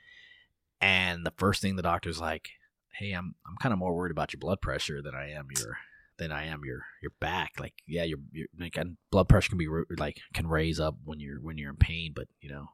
and 0.80 1.24
the 1.24 1.32
first 1.36 1.62
thing 1.62 1.76
the 1.76 1.82
doctor's 1.82 2.20
like, 2.20 2.50
"Hey, 2.98 3.12
I'm 3.12 3.34
I'm 3.46 3.56
kind 3.56 3.72
of 3.72 3.78
more 3.78 3.94
worried 3.94 4.10
about 4.12 4.32
your 4.32 4.40
blood 4.40 4.60
pressure 4.60 5.00
than 5.02 5.14
I 5.14 5.30
am 5.30 5.48
your 5.56 5.78
than 6.18 6.30
I 6.32 6.44
am 6.46 6.64
your 6.64 6.84
your 7.02 7.12
back. 7.20 7.52
Like, 7.58 7.74
yeah, 7.86 8.04
your 8.04 8.18
your 8.32 8.46
like, 8.58 8.76
and 8.76 8.96
blood 9.10 9.28
pressure 9.28 9.48
can 9.50 9.58
be 9.58 9.68
like 9.96 10.20
can 10.32 10.46
raise 10.46 10.78
up 10.80 10.96
when 11.04 11.20
you're 11.20 11.40
when 11.40 11.58
you're 11.58 11.70
in 11.70 11.76
pain, 11.76 12.12
but 12.14 12.28
you 12.40 12.48
know, 12.50 12.70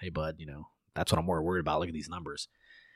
hey, 0.00 0.08
bud, 0.10 0.36
you 0.38 0.46
know 0.46 0.68
that's 0.94 1.12
what 1.12 1.18
I'm 1.18 1.26
more 1.26 1.42
worried 1.42 1.60
about. 1.60 1.80
Look 1.80 1.88
at 1.88 1.94
these 1.94 2.08
numbers." 2.08 2.48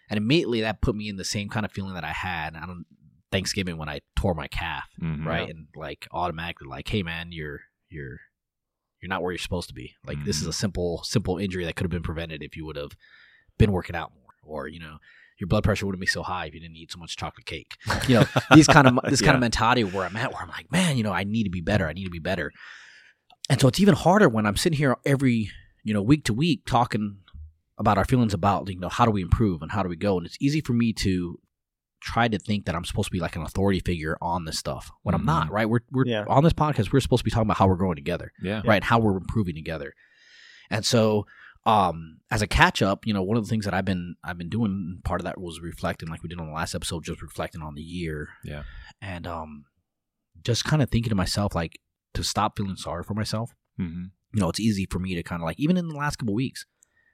And 0.09 0.17
immediately 0.17 0.63
that 0.63 0.81
put 0.81 0.97
me 0.97 1.09
in 1.09 1.17
the 1.17 1.25
same 1.25 1.49
kind 1.49 1.65
of 1.65 1.71
feeling 1.71 1.95
that 1.95 2.03
I 2.03 2.11
had 2.11 2.57
on 2.57 2.85
Thanksgiving 3.31 3.77
when 3.79 3.89
I 3.89 4.01
tore 4.17 4.35
my 4.35 4.49
calf 4.49 4.89
Mhm. 5.01 5.25
right? 5.25 5.49
And 5.49 5.69
like 5.77 6.09
automatically, 6.11 6.67
like, 6.67 6.89
hey 6.89 7.05
man, 7.05 7.31
you're 7.31 7.61
you're 7.91 8.19
you're 9.01 9.09
not 9.09 9.23
where 9.23 9.33
you're 9.33 9.39
supposed 9.39 9.69
to 9.69 9.75
be. 9.75 9.95
Like 10.07 10.25
this 10.25 10.37
is 10.37 10.43
a 10.43 10.47
mm-hmm. 10.47 10.53
simple 10.53 11.03
simple 11.05 11.39
injury 11.39 11.65
that 11.65 11.77
could 11.77 11.85
have 11.85 11.91
been 11.91 12.03
prevented 12.03 12.43
if 12.43 12.57
you 12.57 12.65
would 12.67 12.77
have 12.77 12.93
been 13.59 13.73
working 13.73 13.97
out 13.97 14.13
more, 14.15 14.35
or 14.57 14.69
you 14.69 14.81
know, 14.81 14.99
your 15.39 15.49
blood 15.49 15.65
pressure 15.65 15.87
wouldn't 15.87 16.01
be 16.01 16.07
so 16.07 16.23
high 16.23 16.47
if 16.47 16.55
you 16.55 16.61
didn't 16.61 16.77
eat 16.77 16.93
so 16.93 16.99
much 16.99 17.17
chocolate 17.17 17.47
cake. 17.47 17.77
You 18.07 18.21
know, 18.21 18.25
these 18.55 18.67
kind 18.67 18.87
of 18.87 18.99
this 19.05 19.23
kind 19.23 19.35
of 19.35 19.41
mentality 19.41 19.85
where 19.85 20.05
I'm 20.05 20.17
at, 20.17 20.33
where 20.33 20.43
I'm 20.43 20.49
like, 20.49 20.71
man, 20.71 20.97
you 20.97 21.03
know, 21.03 21.13
I 21.13 21.25
need 21.25 21.45
to 21.45 21.51
be 21.51 21.61
better. 21.61 21.89
I 21.89 21.93
need 21.93 22.05
to 22.05 22.11
be 22.11 22.19
better. 22.19 22.53
And 23.49 23.61
so 23.61 23.69
it's 23.69 23.81
even 23.81 23.95
harder 23.95 24.29
when 24.29 24.47
I'm 24.47 24.57
sitting 24.57 24.79
here 24.79 24.97
every 25.05 25.51
you 25.83 25.95
know 25.95 26.03
week 26.03 26.25
to 26.25 26.35
week 26.35 26.67
talking 26.67 27.19
about 27.79 27.97
our 27.97 28.05
feelings 28.05 28.35
about 28.35 28.69
you 28.69 28.79
know 28.79 28.89
how 28.89 29.07
do 29.07 29.11
we 29.11 29.23
improve 29.23 29.63
and 29.63 29.73
how 29.73 29.83
do 29.83 29.89
we 29.89 29.97
go 29.97 30.19
and 30.19 30.27
it's 30.27 30.37
easy 30.41 30.61
for 30.61 30.75
me 30.75 30.93
to 30.93 31.39
try 32.01 32.29
to 32.29 32.39
think 32.39 32.65
that 32.67 32.75
I'm 32.75 32.85
supposed 32.85 33.07
to 33.09 33.13
be 33.13 33.21
like 33.21 33.37
an 33.37 33.43
authority 33.43 33.81
figure 33.81 34.17
on 34.23 34.45
this 34.45 34.59
stuff 34.59 34.91
when 35.03 35.15
I'm 35.15 35.25
not 35.25 35.49
Mhm. 35.49 35.51
right 35.53 35.69
we're, 35.69 35.81
we're 35.91 36.07
Yeah. 36.07 36.25
on 36.29 36.43
this 36.45 36.53
podcast 36.53 36.93
we're 36.93 37.01
supposed 37.01 37.21
to 37.21 37.25
be 37.25 37.31
talking 37.31 37.47
about 37.47 37.59
how 37.59 37.67
we're 37.69 37.77
growing 37.77 37.97
together 37.97 38.33
Yeah. 38.43 38.63
right 38.65 38.83
how 38.83 38.99
we're 38.99 39.17
improving 39.17 39.55
together 39.55 39.95
and 40.71 40.85
so 40.85 41.27
um 41.67 42.19
as 42.31 42.41
a 42.41 42.47
catch 42.47 42.81
up 42.81 43.07
you 43.07 43.13
know 43.13 43.23
one 43.23 43.37
of 43.37 43.45
the 43.45 43.51
things 43.51 43.67
that 43.67 43.75
I've 43.75 43.85
been 43.85 44.17
I've 44.25 44.39
been 44.39 44.49
doing 44.49 45.01
part 45.05 45.21
of 45.21 45.25
that 45.27 45.39
was 45.39 45.61
reflecting 45.61 46.09
like 46.09 46.23
we 46.23 46.29
did 46.31 46.41
on 46.41 46.47
the 46.47 46.55
last 46.55 46.75
episode 46.75 47.05
just 47.05 47.21
reflecting 47.21 47.61
on 47.61 47.75
the 47.75 47.83
year 47.83 48.31
Yeah. 48.45 48.63
and 49.03 49.27
um 49.27 49.67
just 50.43 50.65
kind 50.65 50.83
of 50.83 50.91
thinking 50.91 51.11
to 51.11 51.15
myself 51.17 51.55
like 51.55 51.81
to 52.15 52.23
stop 52.25 52.57
feeling 52.57 52.77
sorry 52.77 53.05
for 53.05 53.15
myself 53.15 53.55
Mhm. 53.79 54.11
you 54.33 54.41
know, 54.41 54.49
it's 54.49 54.61
easy 54.61 54.87
for 54.91 54.99
me 55.01 55.15
to 55.17 55.23
kind 55.23 55.43
of 55.43 55.47
like, 55.47 55.59
even 55.59 55.77
in 55.77 55.89
the 55.89 55.95
last 55.97 56.17
couple 56.17 56.35
weeks, 56.35 56.65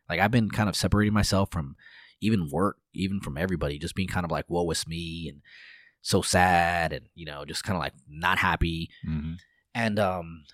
like 0.09 0.21
I've 0.21 0.31
been 0.31 0.51
kind 0.51 0.69
of 0.69 0.77
separating 0.77 1.15
myself 1.15 1.51
from 1.51 1.75
even 2.21 2.49
work, 2.51 2.79
even 2.95 3.21
from 3.21 3.37
everybody, 3.37 3.79
just 3.79 3.95
being 3.95 4.09
kind 4.09 4.25
of 4.25 4.31
like, 4.31 4.47
woe 4.49 4.69
is 4.71 4.87
me 4.87 5.29
and 5.29 5.43
so 6.03 6.23
sad 6.23 6.93
and, 6.93 7.07
you 7.15 7.27
know, 7.27 7.45
just 7.45 7.65
kind 7.65 7.77
of 7.77 7.81
like 7.81 7.93
not 8.09 8.39
happy. 8.39 8.89
Mhm. 9.07 9.37
And, 9.75 9.99
um, 9.99 10.45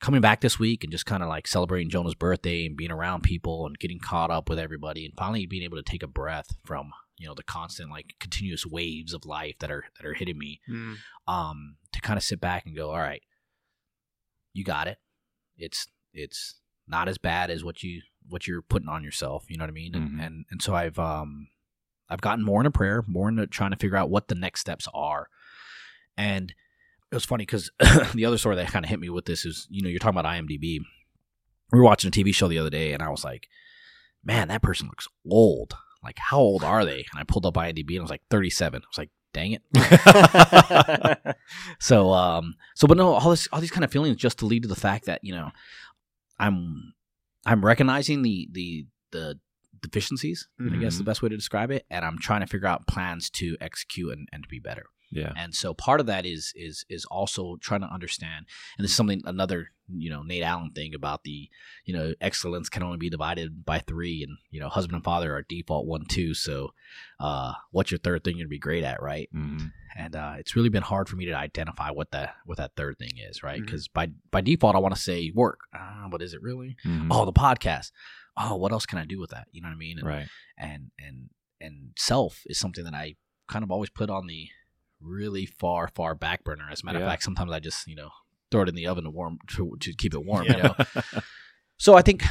coming 0.00 0.20
back 0.20 0.40
this 0.40 0.58
week 0.58 0.82
and 0.82 0.90
just 0.90 1.04
kind 1.06 1.22
of 1.22 1.28
like 1.28 1.46
celebrating 1.46 1.90
Jonah's 1.90 2.14
birthday 2.14 2.64
and 2.64 2.76
being 2.76 2.90
around 2.90 3.22
people 3.22 3.66
and 3.66 3.78
getting 3.78 3.98
caught 3.98 4.30
up 4.30 4.48
with 4.48 4.58
everybody 4.58 5.04
and 5.04 5.14
finally 5.16 5.44
being 5.46 5.62
able 5.62 5.76
to 5.76 5.82
take 5.82 6.02
a 6.02 6.06
breath 6.06 6.56
from, 6.64 6.90
you 7.18 7.26
know, 7.28 7.34
the 7.34 7.42
constant 7.42 7.90
like 7.90 8.14
continuous 8.18 8.64
waves 8.64 9.12
of 9.12 9.26
life 9.26 9.56
that 9.60 9.70
are, 9.70 9.84
that 9.98 10.06
are 10.06 10.14
hitting 10.14 10.38
me 10.38 10.60
Mm. 10.68 10.96
um, 11.28 11.76
to 11.92 12.00
kind 12.00 12.16
of 12.16 12.22
sit 12.22 12.40
back 12.40 12.64
and 12.66 12.74
go, 12.74 12.90
all 12.90 12.98
right, 12.98 13.22
you 14.52 14.64
got 14.64 14.88
it. 14.88 14.98
It's 15.56 15.86
it's 16.12 16.60
not 16.88 17.08
as 17.08 17.18
bad 17.18 17.50
as 17.50 17.62
what 17.62 17.82
you 17.84 18.02
what 18.28 18.46
you're 18.46 18.62
putting 18.62 18.88
on 18.88 19.02
yourself. 19.04 19.44
You 19.48 19.56
know 19.58 19.64
what 19.64 19.70
I 19.70 19.74
mean? 19.74 19.94
And 19.94 20.10
Mhm. 20.10 20.26
and, 20.26 20.44
and 20.50 20.62
so 20.62 20.74
I've 20.74 20.98
um 20.98 21.48
I've 22.08 22.20
gotten 22.20 22.44
more 22.44 22.60
into 22.60 22.70
prayer, 22.70 23.04
more 23.06 23.28
into 23.28 23.46
trying 23.46 23.70
to 23.70 23.76
figure 23.76 23.96
out 23.96 24.10
what 24.10 24.28
the 24.28 24.34
next 24.34 24.60
steps 24.60 24.86
are. 24.92 25.28
And 26.16 26.52
it 27.10 27.14
was 27.14 27.24
funny 27.24 27.42
because 27.46 27.70
the 28.14 28.24
other 28.24 28.38
story 28.38 28.56
that 28.56 28.68
kind 28.72 28.84
of 28.84 28.88
hit 28.88 29.00
me 29.00 29.10
with 29.10 29.24
this 29.26 29.44
is, 29.46 29.66
you 29.70 29.82
know, 29.82 29.88
you're 29.88 29.98
talking 30.00 30.18
about 30.18 30.30
IMDb. 30.32 30.80
We 31.72 31.78
were 31.78 31.84
watching 31.84 32.08
a 32.08 32.10
TV 32.12 32.34
show 32.34 32.48
the 32.48 32.58
other 32.58 32.70
day, 32.70 32.92
and 32.92 33.02
I 33.02 33.08
was 33.10 33.22
like, 33.24 33.48
man, 34.24 34.48
that 34.48 34.60
person 34.62 34.88
looks 34.88 35.06
old. 35.28 35.74
Like, 36.02 36.18
how 36.18 36.38
old 36.38 36.64
are 36.64 36.84
they? 36.84 37.04
And 37.12 37.18
I 37.20 37.22
pulled 37.24 37.46
up 37.46 37.54
IMDb, 37.54 37.90
and 37.90 38.00
I 38.00 38.02
was 38.02 38.10
like, 38.10 38.22
37. 38.30 38.82
I 38.82 38.86
was 38.88 38.98
like, 38.98 39.10
dang 39.32 39.52
it. 39.52 39.62
So 41.78 42.10
um 42.12 42.54
so 42.74 42.86
but 42.86 42.96
no 42.96 43.14
all 43.14 43.30
this 43.30 43.48
all 43.52 43.60
these 43.60 43.70
kind 43.70 43.84
of 43.84 43.90
feelings 43.92 44.16
just 44.16 44.38
to 44.40 44.46
lead 44.46 44.62
to 44.62 44.68
the 44.68 44.76
fact 44.76 45.06
that 45.06 45.20
you 45.22 45.32
know 45.34 45.50
I'm 46.38 46.92
I'm 47.46 47.64
recognizing 47.64 48.22
the 48.22 48.48
the 48.52 48.86
the 49.12 49.38
deficiencies 49.82 50.46
I 50.60 50.76
guess 50.76 50.96
the 50.98 51.02
Mhm. 51.02 51.06
best 51.06 51.22
way 51.22 51.28
to 51.30 51.36
describe 51.36 51.70
it 51.70 51.86
and 51.90 52.04
I'm 52.04 52.18
trying 52.18 52.42
to 52.42 52.46
figure 52.46 52.68
out 52.68 52.86
plans 52.86 53.30
to 53.30 53.56
execute 53.60 54.12
and, 54.12 54.28
and 54.30 54.42
to 54.42 54.48
be 54.48 54.58
better 54.58 54.84
Yeah. 55.10 55.32
and 55.36 55.54
so 55.54 55.72
part 55.72 56.00
of 56.00 56.06
that 56.06 56.26
is 56.26 56.52
is 56.54 56.84
is 56.90 57.06
also 57.06 57.56
trying 57.62 57.80
to 57.80 57.86
understand 57.92 58.46
and 58.76 58.84
this 58.84 58.90
is 58.90 58.96
something 58.96 59.22
another 59.24 59.68
you 59.88 60.10
know 60.10 60.22
Nate 60.22 60.42
Allen 60.42 60.72
thing 60.74 60.94
about 60.94 61.24
the 61.24 61.48
you 61.86 61.94
know 61.94 62.12
excellence 62.20 62.68
can 62.68 62.82
only 62.82 62.98
be 62.98 63.08
divided 63.10 63.64
by 63.64 63.78
three 63.78 64.22
and 64.22 64.36
you 64.50 64.60
know 64.60 64.68
husband 64.68 64.96
and 64.96 65.04
father 65.04 65.34
are 65.34 65.42
default 65.48 65.86
one 65.86 66.04
two 66.04 66.34
so 66.34 66.74
uh 67.18 67.54
what's 67.70 67.90
your 67.90 67.98
third 67.98 68.22
thing 68.22 68.36
you're 68.36 68.44
gonna 68.44 68.50
be 68.50 68.58
great 68.58 68.84
at 68.84 69.00
right 69.02 69.30
Mhm. 69.34 69.72
and 69.96 70.14
uh, 70.14 70.34
it's 70.38 70.54
really 70.54 70.68
been 70.68 70.82
hard 70.84 71.08
for 71.08 71.16
me 71.16 71.24
to 71.24 71.32
identify 71.32 71.90
what 71.90 72.10
that 72.12 72.36
what 72.44 72.58
that 72.58 72.76
third 72.76 72.96
thing 72.98 73.18
is, 73.18 73.42
right? 73.42 73.60
Because 73.60 73.88
by 73.88 74.06
by 74.30 74.40
default, 74.40 74.76
I 74.76 74.78
want 74.78 74.94
to 74.94 75.00
say 75.00 75.32
work. 75.34 75.60
Ah, 75.74 75.89
but 76.10 76.22
is 76.22 76.34
it 76.34 76.42
really? 76.42 76.76
Mhm. 76.84 77.08
Oh, 77.10 77.24
the 77.24 77.32
podcast. 77.32 77.92
Oh, 78.36 78.56
what 78.56 78.72
else 78.72 78.86
can 78.86 78.98
I 78.98 79.04
do 79.04 79.18
with 79.20 79.30
that? 79.30 79.48
You 79.52 79.60
know 79.62 79.68
what 79.68 79.74
I 79.74 79.78
mean? 79.78 79.98
And, 79.98 80.06
Right. 80.06 80.28
and 80.58 80.90
and 80.98 81.30
and 81.60 81.90
self 81.96 82.42
is 82.46 82.58
something 82.58 82.84
that 82.84 82.94
I 82.94 83.16
kind 83.48 83.62
of 83.64 83.70
always 83.70 83.90
put 83.90 84.08
on 84.10 84.26
the 84.26 84.48
really 85.00 85.46
far 85.46 85.88
far 85.88 86.14
back 86.14 86.44
burner. 86.44 86.68
As 86.70 86.82
a 86.82 86.86
matter 86.86 86.98
Yeah. 86.98 87.06
of 87.06 87.10
fact, 87.10 87.22
sometimes 87.22 87.50
I 87.52 87.60
just 87.60 87.86
you 87.86 87.96
know 87.96 88.10
throw 88.50 88.62
it 88.62 88.68
in 88.68 88.74
the 88.74 88.86
oven 88.86 89.04
to 89.04 89.10
warm 89.10 89.38
to, 89.48 89.76
to 89.80 89.92
keep 89.94 90.12
it 90.14 90.24
warm. 90.24 90.44
Yeah. 90.46 90.56
You 90.56 90.62
know. 90.62 91.20
So 91.78 91.94
I 91.94 92.02
think, 92.02 92.24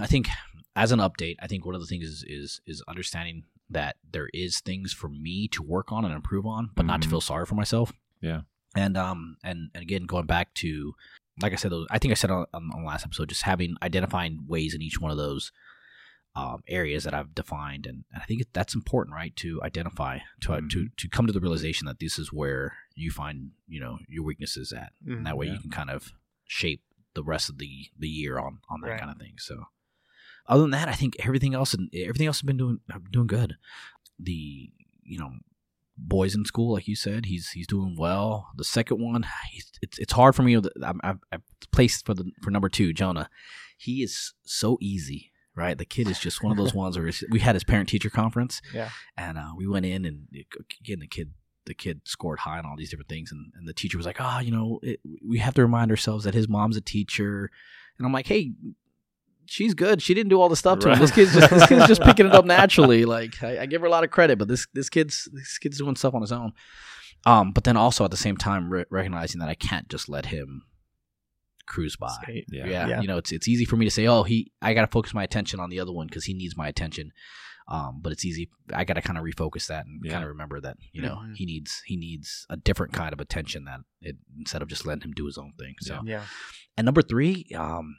I 0.00 0.06
think 0.08 0.26
as 0.74 0.90
an 0.90 0.98
update, 0.98 1.36
I 1.40 1.46
think 1.46 1.64
one 1.64 1.76
of 1.76 1.80
the 1.80 1.86
things 1.86 2.04
is 2.04 2.24
is 2.26 2.60
is 2.66 2.82
understanding 2.88 3.44
that 3.70 3.94
there 4.10 4.28
is 4.34 4.58
things 4.60 4.92
for 4.92 5.08
me 5.08 5.46
to 5.48 5.62
work 5.62 5.92
on 5.92 6.04
and 6.04 6.12
improve 6.12 6.44
on, 6.46 6.70
but 6.74 6.84
not 6.84 7.00
to 7.02 7.06
Mhm. 7.06 7.10
feel 7.12 7.20
sorry 7.20 7.46
for 7.46 7.54
myself. 7.54 7.92
Yeah. 8.20 8.40
And 8.74 8.96
um 8.96 9.36
and 9.44 9.70
and 9.74 9.82
again 9.82 10.04
going 10.06 10.26
back 10.26 10.52
to 10.54 10.94
like 11.40 11.52
I 11.52 11.56
said, 11.56 11.70
those, 11.72 11.86
I 11.90 11.98
think 11.98 12.12
I 12.12 12.14
said 12.14 12.30
on, 12.30 12.46
on 12.54 12.68
the 12.68 12.86
last 12.86 13.04
episode, 13.04 13.28
just 13.28 13.42
having 13.42 13.76
identifying 13.82 14.44
ways 14.48 14.74
in 14.74 14.82
each 14.82 15.00
one 15.00 15.10
of 15.10 15.16
those 15.16 15.52
um, 16.36 16.62
areas 16.68 17.04
that 17.04 17.14
I've 17.14 17.34
defined, 17.34 17.86
and, 17.86 18.04
and 18.12 18.22
I 18.22 18.26
think 18.26 18.42
that's 18.52 18.74
important, 18.74 19.14
right? 19.14 19.34
To 19.36 19.60
identify, 19.62 20.18
to 20.42 20.52
uh, 20.54 20.60
to 20.70 20.84
Mhm. 20.84 20.96
to 20.96 21.08
come 21.08 21.26
to 21.26 21.32
the 21.32 21.40
realization 21.40 21.86
that 21.86 21.98
this 21.98 22.18
is 22.18 22.32
where 22.32 22.74
you 22.94 23.10
find 23.10 23.52
you 23.66 23.80
know 23.80 23.98
your 24.08 24.22
weaknesses 24.24 24.72
at, 24.72 24.92
and 25.06 25.26
that 25.26 25.36
way 25.36 25.46
Yeah. 25.46 25.54
you 25.54 25.58
can 25.60 25.70
kind 25.70 25.90
of 25.90 26.12
shape 26.46 26.82
the 27.14 27.24
rest 27.24 27.48
of 27.48 27.58
the 27.58 27.86
the 27.98 28.08
year 28.08 28.38
on 28.38 28.60
on 28.68 28.80
that 28.82 28.90
Right. 28.90 29.00
kind 29.00 29.10
of 29.10 29.18
thing. 29.18 29.34
So, 29.38 29.64
other 30.46 30.62
than 30.62 30.70
that, 30.72 30.86
I 30.88 30.92
think 30.92 31.16
everything 31.20 31.54
else 31.54 31.74
and 31.74 31.90
everything 31.92 32.26
else 32.28 32.38
has 32.38 32.46
been 32.46 32.56
doing 32.58 32.80
doing 33.10 33.26
good. 33.26 33.56
The 34.18 34.70
you 35.02 35.18
know 35.18 35.32
boys 35.98 36.34
in 36.34 36.44
school, 36.44 36.72
like 36.74 36.86
you 36.88 36.96
said. 36.96 37.26
He's 37.26 37.50
he's 37.50 37.66
doing 37.66 37.96
well. 37.98 38.48
The 38.56 38.64
second 38.64 39.00
one, 39.02 39.26
he's, 39.50 39.70
it's 39.82 39.98
it's 39.98 40.12
hard 40.12 40.34
for 40.34 40.42
me. 40.42 40.60
To, 40.60 40.70
I'm, 40.84 41.00
I'm, 41.02 41.20
I'm 41.32 41.42
placed 41.72 42.06
for 42.06 42.14
the 42.14 42.30
for 42.42 42.50
number 42.50 42.68
two, 42.68 42.92
Jonah. 42.92 43.28
He 43.76 44.02
is 44.02 44.32
so 44.44 44.78
easy, 44.80 45.32
right? 45.54 45.76
The 45.78 45.84
kid 45.84 46.08
is 46.08 46.18
just 46.18 46.42
one 46.42 46.50
of 46.52 46.56
those 46.58 46.74
ones 46.84 46.98
where 46.98 47.10
we 47.30 47.40
had 47.40 47.54
his 47.54 47.64
parent 47.64 47.88
teacher 47.88 48.10
conference, 48.10 48.60
Yeah. 48.72 48.90
and 49.16 49.38
uh, 49.38 49.50
we 49.56 49.66
went 49.66 49.86
in 49.86 50.04
and 50.04 50.28
again 50.82 51.00
the 51.00 51.06
kid 51.08 51.32
the 51.66 51.74
kid 51.74 52.00
scored 52.04 52.38
high 52.40 52.58
on 52.58 52.64
all 52.64 52.76
these 52.76 52.90
different 52.90 53.08
things, 53.10 53.30
and, 53.30 53.52
and 53.54 53.68
the 53.68 53.74
teacher 53.74 53.96
was 53.98 54.06
like, 54.06 54.20
"Ah, 54.20 54.40
you 54.40 54.50
know, 54.50 54.80
it, 54.82 55.00
we 55.26 55.38
have 55.38 55.54
to 55.54 55.62
remind 55.62 55.90
ourselves 55.90 56.24
that 56.24 56.34
his 56.34 56.48
mom's 56.48 56.76
a 56.76 56.80
teacher," 56.80 57.50
and 57.98 58.06
I'm 58.06 58.12
like, 58.12 58.26
"Hey." 58.26 58.52
She's 59.48 59.74
good. 59.74 60.02
She 60.02 60.14
didn't 60.14 60.28
do 60.30 60.40
all 60.40 60.48
the 60.48 60.56
stuff 60.56 60.78
to 60.80 60.92
him. 60.92 60.98
This 60.98 61.10
kid's 61.10 61.32
just 61.32 61.50
this 61.50 61.66
kid's 61.66 61.86
just 61.86 62.02
picking 62.02 62.26
it 62.26 62.32
up 62.32 62.44
naturally. 62.56 63.04
Like 63.04 63.42
I, 63.42 63.60
I 63.60 63.66
give 63.66 63.80
her 63.80 63.86
a 63.86 63.90
lot 63.90 64.04
of 64.04 64.10
credit, 64.10 64.38
but 64.38 64.46
this 64.48 64.66
this 64.74 64.88
kid's 64.90 65.28
this 65.32 65.58
kid's 65.58 65.78
doing 65.78 65.96
stuff 65.96 66.14
on 66.14 66.20
his 66.20 66.32
own. 66.32 66.52
Um, 67.26 67.52
but 67.52 67.64
then 67.64 67.76
also 67.76 68.04
at 68.04 68.10
the 68.10 68.16
same 68.16 68.36
time 68.36 68.70
re- 68.70 68.84
recognizing 68.90 69.40
that 69.40 69.48
I 69.48 69.54
can't 69.54 69.88
just 69.88 70.08
let 70.08 70.26
him 70.26 70.62
cruise 71.66 71.96
by. 71.96 72.14
Yeah. 72.28 72.42
Yeah. 72.66 72.86
Yeah. 72.86 73.00
you 73.00 73.08
know, 73.08 73.18
it's 73.18 73.32
it's 73.32 73.48
easy 73.48 73.64
for 73.64 73.76
me 73.76 73.84
to 73.84 73.90
say, 73.90 74.06
oh, 74.06 74.22
he, 74.22 74.52
I 74.62 74.74
got 74.74 74.82
to 74.82 74.86
focus 74.86 75.12
my 75.14 75.22
attention 75.24 75.60
on 75.60 75.70
the 75.70 75.80
other 75.80 75.92
one 75.92 76.06
because 76.06 76.24
he 76.24 76.34
needs 76.34 76.56
my 76.56 76.68
attention. 76.68 77.12
Um, 77.70 78.00
but 78.02 78.12
it's 78.12 78.24
easy. 78.24 78.48
I 78.72 78.84
got 78.84 78.94
to 78.94 79.02
kind 79.02 79.18
of 79.18 79.24
refocus 79.24 79.66
that 79.66 79.84
and 79.84 80.00
Yeah. 80.02 80.12
kind 80.12 80.24
of 80.24 80.28
remember 80.30 80.58
that 80.60 80.76
you 80.92 81.02
know 81.02 81.16
Mhm. 81.16 81.36
he 81.36 81.44
needs 81.44 81.82
he 81.84 81.96
needs 81.96 82.46
a 82.48 82.56
different 82.56 82.92
kind 82.94 83.12
of 83.12 83.20
attention 83.20 83.64
that 83.64 83.80
it, 84.00 84.16
instead 84.38 84.62
of 84.62 84.68
just 84.68 84.86
letting 84.86 85.02
him 85.02 85.12
do 85.12 85.26
his 85.26 85.36
own 85.36 85.52
thing. 85.58 85.74
So, 85.80 86.00
Yeah. 86.04 86.22
and 86.78 86.84
number 86.86 87.02
three, 87.02 87.46
um, 87.54 87.96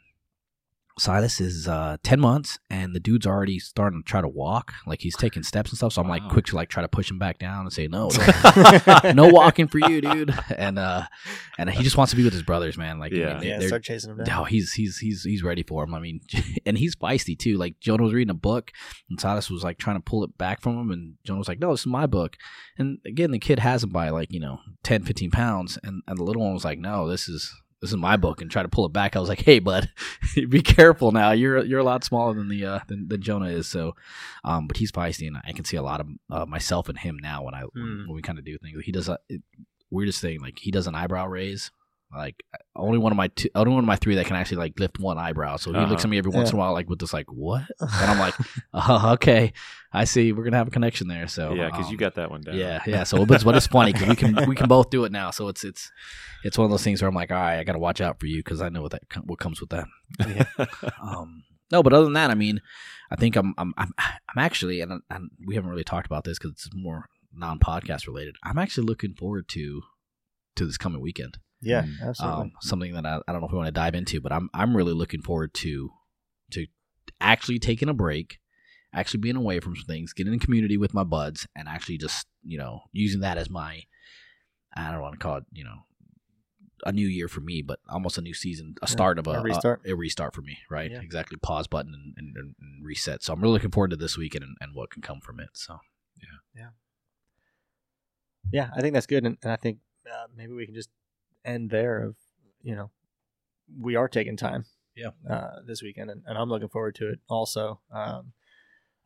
Silas 0.99 1.39
is 1.41 1.67
uh, 1.67 1.97
ten 2.03 2.19
months, 2.19 2.59
and 2.69 2.93
the 2.93 2.99
dude's 2.99 3.25
already 3.25 3.57
starting 3.59 4.03
to 4.03 4.07
try 4.07 4.21
to 4.21 4.27
walk. 4.27 4.73
Like 4.85 5.01
he's 5.01 5.15
taking 5.15 5.43
steps 5.43 5.71
and 5.71 5.77
stuff. 5.77 5.93
So 5.93 6.01
I'm 6.01 6.07
like 6.09 6.21
Wow. 6.23 6.29
quick 6.29 6.45
to 6.47 6.55
like 6.55 6.69
try 6.69 6.81
to 6.81 6.87
push 6.87 7.09
him 7.09 7.17
back 7.17 7.39
down 7.39 7.61
and 7.61 7.71
say, 7.73 7.87
no, 7.87 8.09
don't- 8.09 9.15
no 9.15 9.27
walking 9.29 9.67
for 9.67 9.79
you, 9.79 10.01
dude. 10.01 10.33
And 10.55 10.77
uh, 10.77 11.03
and 11.57 11.69
he 11.69 11.83
just 11.83 11.97
wants 11.97 12.11
to 12.11 12.17
be 12.17 12.23
with 12.23 12.33
his 12.33 12.43
brothers, 12.43 12.77
man. 12.77 12.99
Like, 12.99 13.13
I 13.13 13.15
Yeah. 13.15 13.27
mean, 13.33 13.39
they- 13.39 13.47
Yeah. 13.47 13.59
they're- 13.59 13.67
Start 13.69 13.83
chasing 13.83 14.11
him 14.11 14.17
down. 14.17 14.27
no, 14.27 14.43
he's 14.43 14.73
he's 14.73 14.97
he's 14.97 15.23
he's 15.23 15.43
ready 15.43 15.63
for 15.63 15.83
him. 15.83 15.93
I 15.93 15.99
mean, 15.99 16.21
and 16.65 16.77
he's 16.77 16.95
feisty 16.95 17.37
too. 17.37 17.57
Like 17.57 17.79
Jonah 17.79 18.03
was 18.03 18.13
reading 18.13 18.31
a 18.31 18.35
book, 18.35 18.71
and 19.09 19.19
Silas 19.19 19.49
was 19.49 19.63
like 19.63 19.77
trying 19.77 19.95
to 19.97 20.01
pull 20.03 20.23
it 20.23 20.37
back 20.37 20.61
from 20.61 20.77
him, 20.77 20.91
and 20.91 21.15
Jonah 21.23 21.39
was 21.39 21.47
like, 21.47 21.59
"No, 21.59 21.71
this 21.71 21.81
is 21.81 21.87
my 21.87 22.05
book." 22.05 22.35
And 22.77 22.99
again, 23.05 23.31
the 23.31 23.39
kid 23.39 23.59
has 23.59 23.83
him 23.83 23.89
by 23.91 24.09
like 24.09 24.31
you 24.31 24.39
know 24.39 24.59
10, 24.83 25.03
15 25.03 25.31
pounds, 25.31 25.77
and 25.83 26.01
and 26.07 26.17
the 26.17 26.23
little 26.23 26.43
one 26.43 26.53
was 26.53 26.65
like, 26.65 26.79
"No, 26.79 27.07
this 27.07 27.27
is." 27.29 27.53
This 27.81 27.91
is 27.91 27.97
my 27.97 28.17
book, 28.17 28.41
and 28.41 28.51
try 28.51 28.61
to 28.61 28.67
pull 28.69 28.85
it 28.85 28.91
back. 28.93 29.15
I 29.15 29.19
was 29.19 29.29
like, 29.29 29.41
"Hey, 29.41 29.59
bud, 29.59 29.89
be 30.49 30.61
careful 30.61 31.11
now. 31.11 31.31
You're 31.31 31.63
you're 31.63 31.79
a 31.79 31.83
lot 31.83 32.03
smaller 32.03 32.33
than 32.33 32.49
the 32.49 32.65
uh, 32.65 32.79
than, 32.87 33.07
than 33.07 33.21
Jonah 33.21 33.47
is." 33.47 33.67
So, 33.67 33.95
um, 34.43 34.67
but 34.67 34.77
he's 34.77 34.91
feisty, 34.91 35.27
and 35.27 35.37
I 35.45 35.53
can 35.53 35.63
see 35.65 35.77
a 35.77 35.81
lot 35.81 36.01
of 36.01 36.07
uh, 36.29 36.45
myself 36.45 36.89
in 36.89 36.97
him 36.97 37.17
now 37.21 37.43
when 37.43 37.53
I 37.53 37.61
when, 37.61 37.83
Hmm. 37.83 38.07
when 38.07 38.15
we 38.15 38.21
kind 38.21 38.37
of 38.37 38.43
do 38.45 38.57
things. 38.57 38.77
He 38.83 38.91
does 38.91 39.07
a 39.07 39.17
it, 39.29 39.41
weirdest 39.91 40.21
thing, 40.21 40.39
like 40.41 40.59
he 40.59 40.71
does 40.71 40.87
an 40.87 40.95
eyebrow 40.95 41.25
raise, 41.27 41.71
like 42.15 42.43
only 42.75 42.97
one 42.97 43.11
of 43.11 43.17
my 43.17 43.27
two, 43.27 43.49
only 43.53 43.71
one 43.71 43.83
of 43.83 43.87
my 43.87 43.95
three 43.95 44.15
that 44.15 44.25
can 44.25 44.35
actually 44.35 44.57
like 44.57 44.79
lift 44.79 44.99
one 44.99 45.17
eyebrow. 45.19 45.57
So 45.57 45.71
he 45.71 45.77
Uh-huh. 45.77 45.87
looks 45.91 46.03
at 46.03 46.09
me 46.09 46.17
every 46.17 46.31
once 46.31 46.47
Yeah. 46.47 46.53
in 46.53 46.55
a 46.55 46.59
while, 46.59 46.73
like 46.73 46.89
with 46.89 46.97
this, 46.99 47.13
like 47.13 47.27
what? 47.31 47.61
And 47.79 47.89
I'm 48.11 48.17
like, 48.19 48.33
oh, 48.73 49.09
okay, 49.13 49.53
I 49.93 50.05
see. 50.05 50.31
We're 50.31 50.43
gonna 50.43 50.57
have 50.57 50.67
a 50.67 50.71
connection 50.71 51.07
there. 51.07 51.27
So 51.27 51.53
yeah, 51.53 51.67
because 51.67 51.85
um, 51.85 51.91
you 51.91 51.97
got 51.97 52.15
that 52.15 52.31
one 52.31 52.41
down. 52.41 52.55
yeah, 52.55 52.81
yeah. 52.87 53.03
So, 53.03 53.25
but 53.27 53.35
it's, 53.35 53.43
but 53.43 53.55
it's 53.55 53.67
funny 53.77 53.93
because 53.93 54.07
we 54.07 54.15
can 54.15 54.47
we 54.49 54.55
can 54.55 54.67
both 54.67 54.89
do 54.89 55.03
it 55.05 55.11
now. 55.11 55.29
So 55.31 55.49
it's 55.49 55.63
it's 55.63 55.91
it's 56.43 56.57
one 56.57 56.65
of 56.65 56.71
those 56.71 56.83
things 56.83 57.01
where 57.01 57.09
I'm 57.09 57.15
like, 57.15 57.29
all 57.31 57.37
right, 57.37 57.59
I 57.59 57.63
got 57.63 57.73
to 57.73 57.79
watch 57.79 58.01
out 58.01 58.19
for 58.19 58.25
you 58.25 58.37
because 58.39 58.59
I 58.61 58.69
know 58.69 58.81
what 58.81 58.91
that 58.91 59.03
what 59.25 59.37
comes 59.39 59.61
with 59.61 59.69
that. 59.69 59.85
Um, 61.01 61.43
no, 61.71 61.83
but 61.83 61.93
other 61.93 62.05
than 62.05 62.13
that, 62.13 62.31
I 62.31 62.35
mean, 62.35 62.61
I 63.11 63.15
think 63.15 63.35
I'm 63.35 63.53
I'm 63.57 63.73
I'm, 63.77 63.91
I'm 63.99 64.37
actually, 64.37 64.81
and, 64.81 65.01
and 65.09 65.29
we 65.45 65.55
haven't 65.55 65.69
really 65.69 65.83
talked 65.83 66.07
about 66.07 66.23
this 66.23 66.39
because 66.39 66.51
it's 66.53 66.69
more 66.73 67.05
non-podcast 67.33 68.07
related. 68.07 68.35
I'm 68.43 68.57
actually 68.57 68.87
looking 68.87 69.13
forward 69.13 69.47
to 69.49 69.81
to 70.55 70.65
this 70.65 70.77
coming 70.77 71.01
weekend. 71.01 71.37
Yeah. 71.61 71.83
Mm. 71.83 72.07
Absolutely. 72.07 72.41
Um, 72.41 72.51
something 72.61 72.93
that 72.93 73.05
I, 73.05 73.19
I 73.27 73.31
don't 73.31 73.41
know 73.41 73.47
if 73.47 73.51
we 73.51 73.57
want 73.57 73.67
to 73.67 73.71
dive 73.71 73.95
into, 73.95 74.21
but 74.21 74.31
I'm 74.31 74.49
I'm 74.53 74.75
really 74.75 74.93
looking 74.93 75.21
forward 75.21 75.53
to 75.55 75.91
to 76.51 76.65
actually 77.21 77.59
taking 77.59 77.89
a 77.89 77.93
break, 77.93 78.39
actually 78.93 79.19
being 79.19 79.35
away 79.35 79.59
from 79.59 79.75
some 79.75 79.85
things, 79.85 80.13
getting 80.13 80.33
in 80.33 80.39
community 80.39 80.77
with 80.77 80.93
my 80.93 81.03
buds, 81.03 81.47
and 81.55 81.67
actually 81.67 81.97
just 81.97 82.27
you 82.43 82.57
know 82.57 82.81
using 82.91 83.21
that 83.21 83.37
as 83.37 83.49
my 83.49 83.83
I 84.75 84.91
don't 84.91 85.01
want 85.01 85.13
to 85.15 85.19
call 85.19 85.37
it 85.37 85.45
you 85.51 85.63
know 85.63 85.85
a 86.85 86.91
new 86.91 87.07
year 87.07 87.27
for 87.27 87.41
me, 87.41 87.61
but 87.61 87.79
almost 87.89 88.17
a 88.17 88.21
new 88.21 88.33
season, 88.33 88.75
a 88.81 88.85
Yeah, 88.85 88.91
start 88.91 89.19
of 89.19 89.27
a, 89.27 89.31
a 89.31 89.41
restart. 89.41 89.81
a, 89.85 89.93
restart 89.95 90.33
for 90.33 90.41
me, 90.41 90.59
right? 90.69 90.89
Yeah. 90.89 91.01
Exactly, 91.01 91.37
pause 91.37 91.67
button 91.67 91.93
and, 91.93 92.13
and, 92.17 92.37
and 92.37 92.85
reset. 92.85 93.21
So 93.21 93.33
I'm 93.33 93.41
really 93.41 93.53
looking 93.53 93.71
forward 93.71 93.91
to 93.91 93.97
this 93.97 94.17
weekend 94.17 94.43
and, 94.43 94.55
and 94.61 94.73
what 94.73 94.89
can 94.89 95.01
come 95.01 95.19
from 95.19 95.39
it. 95.39 95.49
So 95.53 95.79
yeah, 96.21 96.37
yeah, 96.55 96.69
yeah, 98.51 98.69
I 98.75 98.81
think 98.81 98.93
that's 98.93 99.07
good, 99.07 99.25
and, 99.25 99.37
and 99.43 99.51
I 99.51 99.57
think 99.57 99.79
uh, 100.09 100.27
maybe 100.35 100.53
we 100.53 100.65
can 100.65 100.75
just 100.75 100.89
end 101.43 101.69
there. 101.69 102.03
Of 102.03 102.15
you 102.61 102.75
know, 102.75 102.91
we 103.79 103.95
are 103.95 104.07
taking 104.07 104.37
time. 104.37 104.65
Yeah. 104.95 105.11
Uh, 105.29 105.61
this 105.65 105.81
weekend, 105.81 106.09
and, 106.09 106.23
and 106.25 106.37
I'm 106.37 106.49
looking 106.49 106.67
forward 106.67 106.95
to 106.95 107.09
it. 107.09 107.19
Also, 107.29 107.79
um, 107.91 108.33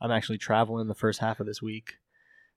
I'm 0.00 0.10
actually 0.10 0.38
traveling 0.38 0.88
the 0.88 0.94
first 0.94 1.20
half 1.20 1.38
of 1.38 1.46
this 1.46 1.62
week, 1.62 1.98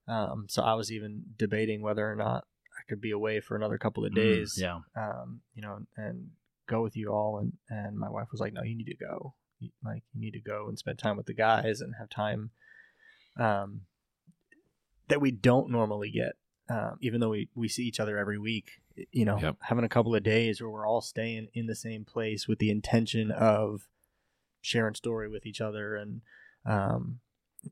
um, 0.08 0.48
so 0.50 0.64
I 0.64 0.74
was 0.74 0.92
even 0.92 1.24
debating 1.38 1.82
whether 1.82 2.10
or 2.10 2.16
not 2.16 2.46
I 2.78 2.82
could 2.90 3.00
be 3.00 3.12
away 3.12 3.40
for 3.40 3.56
another 3.56 3.78
couple 3.78 4.06
of 4.06 4.16
days. 4.16 4.58
Mm, 4.58 4.62
yeah, 4.62 4.80
um, 4.96 5.42
you 5.54 5.62
know, 5.62 5.80
and 5.96 6.30
go 6.68 6.82
with 6.82 6.98
you 6.98 7.10
all. 7.10 7.38
And, 7.38 7.54
and 7.70 7.98
my 7.98 8.10
wife 8.10 8.28
was 8.32 8.42
like, 8.42 8.54
no, 8.54 8.64
you 8.64 8.76
need 8.76 8.88
to 8.88 8.96
go. 8.96 9.36
Like, 9.84 10.04
you 10.14 10.22
need 10.22 10.32
to 10.32 10.40
go 10.42 10.68
and 10.68 10.78
spend 10.78 11.00
time 11.00 11.18
with 11.18 11.26
the 11.26 11.34
guys 11.34 11.82
and 11.82 11.96
have 11.98 12.10
time 12.10 12.52
um, 13.40 13.82
that 15.08 15.22
we 15.22 15.32
don't 15.32 15.72
normally 15.72 16.12
get. 16.12 16.34
Um, 16.70 16.98
even 17.02 17.22
though 17.22 17.30
we, 17.30 17.50
we 17.56 17.68
see 17.70 17.84
each 17.84 18.00
other 18.00 18.18
every 18.18 18.38
week, 18.38 18.82
you 19.12 19.24
know, 19.26 19.40
Yep. 19.40 19.56
having 19.62 19.86
a 19.86 19.90
couple 19.90 20.14
of 20.14 20.24
days 20.24 20.60
where 20.62 20.70
we're 20.70 20.88
all 20.88 21.02
staying 21.02 21.48
in 21.54 21.66
the 21.68 21.76
same 21.76 22.04
place 22.04 22.48
with 22.48 22.60
the 22.60 22.70
intention 22.70 23.32
of 23.32 23.88
sharing 24.62 24.96
story 24.96 25.30
with 25.30 25.46
each 25.46 25.62
other 25.62 25.96
and, 25.96 26.22
um, 26.66 27.20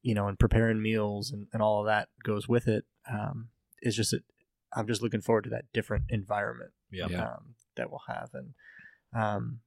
you 0.01 0.13
know, 0.13 0.27
and 0.27 0.39
preparing 0.39 0.81
meals 0.81 1.31
and, 1.31 1.47
and 1.51 1.61
all 1.61 1.81
of 1.81 1.87
that 1.87 2.07
goes 2.23 2.47
with 2.47 2.67
it. 2.67 2.85
Um, 3.11 3.49
is 3.81 3.95
just, 3.95 4.13
I'm 4.73 4.87
just 4.87 5.01
looking 5.01 5.21
forward 5.21 5.43
to 5.43 5.49
that 5.51 5.65
different 5.73 6.05
environment 6.09 6.71
Yeah. 6.91 7.05
um, 7.33 7.55
that 7.75 7.89
we'll 7.89 8.01
have, 8.07 8.29
and 8.33 8.53
um, 9.13 9.59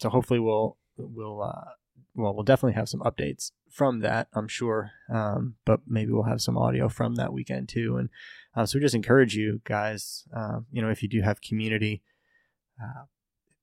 so 0.00 0.08
hopefully 0.08 0.40
we'll 0.40 0.76
we'll 0.96 1.42
uh, 1.42 1.70
well 2.14 2.34
we'll 2.34 2.44
definitely 2.44 2.74
have 2.74 2.88
some 2.88 3.00
updates 3.00 3.50
from 3.70 4.00
that, 4.00 4.28
I'm 4.32 4.46
sure, 4.48 4.92
um, 5.12 5.56
but 5.64 5.80
maybe 5.86 6.12
we'll 6.12 6.22
have 6.24 6.40
some 6.40 6.56
audio 6.56 6.88
from 6.88 7.16
that 7.16 7.32
weekend 7.32 7.68
too, 7.68 7.96
and 7.96 8.08
uh, 8.54 8.66
so 8.66 8.78
we 8.78 8.82
just 8.82 8.94
encourage 8.94 9.34
you 9.34 9.60
guys, 9.64 10.24
um, 10.34 10.66
you 10.70 10.80
know, 10.80 10.90
if 10.90 11.02
you 11.02 11.08
do 11.08 11.22
have 11.22 11.40
community, 11.40 12.02
uh, 12.82 13.04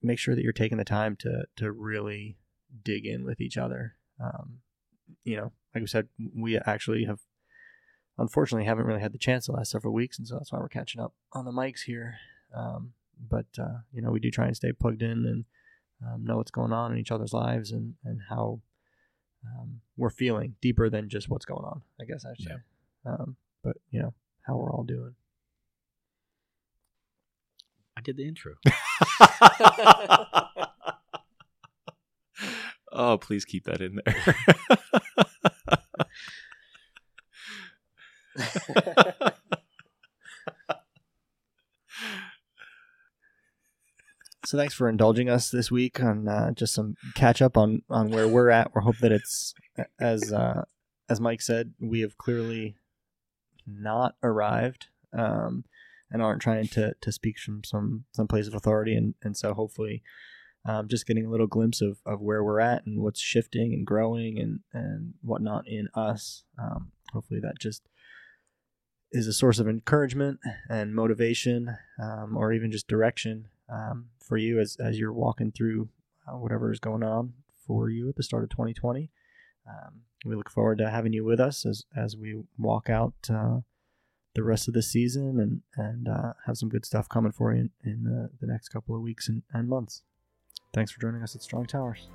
make 0.02 0.20
sure 0.20 0.36
that 0.36 0.44
you're 0.44 0.52
taking 0.52 0.78
the 0.78 0.84
time 0.84 1.16
to 1.18 1.46
to 1.56 1.72
really 1.72 2.38
dig 2.84 3.06
in 3.06 3.24
with 3.24 3.40
each 3.40 3.58
other. 3.58 3.96
Um, 4.22 4.60
you 5.24 5.38
know, 5.38 5.52
like 5.74 5.82
we 5.82 5.88
said, 5.88 6.08
we 6.36 6.58
actually 6.58 7.06
have 7.06 7.20
unfortunately 8.18 8.66
haven't 8.66 8.86
really 8.86 9.02
had 9.02 9.14
the 9.14 9.18
chance 9.18 9.46
the 9.46 9.54
last 9.54 9.72
several 9.72 9.94
weeks, 9.94 10.18
and 10.18 10.28
so 10.28 10.36
that's 10.36 10.52
why 10.52 10.60
we're 10.60 10.68
catching 10.68 11.02
up 11.02 11.14
on 11.34 11.46
the 11.46 11.52
mics 11.52 11.84
here. 11.84 12.16
Um, 12.56 12.94
but 13.30 13.48
uh, 13.58 13.80
you 13.94 14.02
know, 14.02 14.12
we 14.12 14.20
do 14.20 14.32
try 14.32 14.46
and 14.48 14.56
stay 14.56 14.72
plugged 14.74 15.02
in 15.02 15.26
and 15.26 15.46
um, 16.06 16.26
know 16.26 16.38
what's 16.38 16.52
going 16.52 16.74
on 16.74 16.92
in 16.92 16.98
each 16.98 17.12
other's 17.12 17.34
lives 17.34 17.72
and 17.72 17.94
and 18.04 18.20
how 18.30 18.60
um, 19.46 19.82
we're 19.98 20.10
feeling 20.10 20.56
deeper 20.62 20.90
than 20.90 21.10
just 21.10 21.30
what's 21.30 21.46
going 21.46 21.64
on. 21.66 21.82
I 22.00 22.06
guess 22.06 22.26
I 22.26 22.34
should 22.36 22.46
Yeah. 22.50 22.56
say. 22.56 22.62
Um, 23.06 23.36
but 23.64 23.78
you 23.90 24.02
know 24.02 24.14
how 24.42 24.58
we're 24.58 24.72
all 24.72 24.84
doing. 24.84 25.16
I 27.98 28.02
did 28.02 28.18
the 28.18 28.28
intro. 28.28 28.54
oh, 32.92 33.18
please 33.18 33.46
keep 33.46 33.64
that 33.66 33.82
in 33.82 34.00
there. 34.06 34.36
So 44.52 44.58
thanks 44.58 44.74
for 44.74 44.90
indulging 44.90 45.30
us 45.30 45.50
this 45.50 45.72
week 45.72 46.04
on 46.04 46.28
uh, 46.28 46.52
just 46.52 46.74
some 46.74 46.98
catch 47.16 47.42
up 47.42 47.56
on 47.56 47.84
on 47.90 48.10
where 48.12 48.28
we're 48.28 48.50
at. 48.50 48.76
We 48.76 48.82
hope 48.82 48.98
that 48.98 49.14
it's 49.14 49.54
as 49.98 50.34
uh, 50.34 50.66
as 51.10 51.22
Mike 51.22 51.42
said, 51.42 51.74
we 51.80 52.02
have 52.02 52.18
clearly 52.18 52.76
not 53.66 54.16
arrived 54.22 54.88
um, 55.18 55.64
and 56.12 56.22
aren't 56.22 56.42
trying 56.42 56.68
to 56.68 56.96
to 57.00 57.12
speak 57.14 57.40
from 57.40 57.64
some 57.64 58.04
some 58.12 58.28
place 58.28 58.46
of 58.46 58.54
authority, 58.54 58.94
and 58.94 59.16
and 59.24 59.38
so 59.38 59.54
hopefully. 59.54 60.04
Um, 60.66 60.90
just 60.90 61.08
getting 61.08 61.26
a 61.26 61.30
little 61.30 61.48
glimpse 61.48 61.82
of, 61.82 61.98
of 62.06 62.22
where 62.22 62.44
we're 62.44 62.60
at 62.60 62.86
and 62.86 63.02
what's 63.02 63.20
shifting 63.20 63.74
and 63.74 63.84
growing 63.84 64.38
and, 64.38 64.60
and 64.72 65.16
whatnot 65.24 65.64
in 65.66 65.88
us. 65.96 66.44
Um, 66.62 66.92
hopefully, 67.14 67.40
that 67.40 67.58
just 67.60 67.88
is 69.12 69.26
a 69.26 69.34
source 69.34 69.58
of 69.58 69.68
encouragement 69.68 70.40
and 70.70 70.94
motivation, 70.94 71.78
um, 72.00 72.38
or 72.38 72.54
even 72.54 72.70
just 72.72 72.88
direction 72.88 73.48
um, 73.72 74.08
for 74.20 74.38
you 74.38 74.60
as, 74.60 74.78
as 74.80 75.00
you're 75.00 75.14
walking 75.14 75.52
through 75.52 75.90
uh, 76.28 76.38
whatever 76.38 76.72
is 76.72 76.80
going 76.80 77.04
on 77.04 77.34
for 77.66 77.90
you 77.90 78.10
at 78.10 78.16
the 78.16 78.24
start 78.24 78.44
of 78.44 78.50
2020. 78.50 79.10
Um, 79.68 80.02
we 80.26 80.36
look 80.36 80.50
forward 80.50 80.78
to 80.80 80.90
having 80.90 81.14
you 81.14 81.24
with 81.24 81.40
us 81.40 81.66
as, 81.66 81.86
as 81.96 82.16
we 82.18 82.42
walk 82.58 82.90
out 82.90 83.14
uh, 83.30 83.60
the 84.34 84.44
rest 84.44 84.68
of 84.68 84.74
the 84.74 84.82
season 84.82 85.40
and 85.40 85.62
and 85.76 86.08
uh, 86.08 86.34
have 86.46 86.58
some 86.58 86.70
good 86.70 86.86
stuff 86.86 87.10
coming 87.10 87.32
for 87.32 87.54
you 87.54 87.70
in, 87.84 87.92
in 87.92 88.04
the, 88.04 88.30
the 88.40 88.52
next 88.52 88.70
couple 88.70 88.96
of 88.96 89.02
weeks 89.02 89.28
and, 89.28 89.44
and 89.54 89.68
months. 89.68 90.04
Thanks 90.74 90.92
for 90.92 91.02
joining 91.02 91.22
us 91.22 91.36
at 91.36 91.42
Strong 91.42 91.66
Towers. 91.66 92.08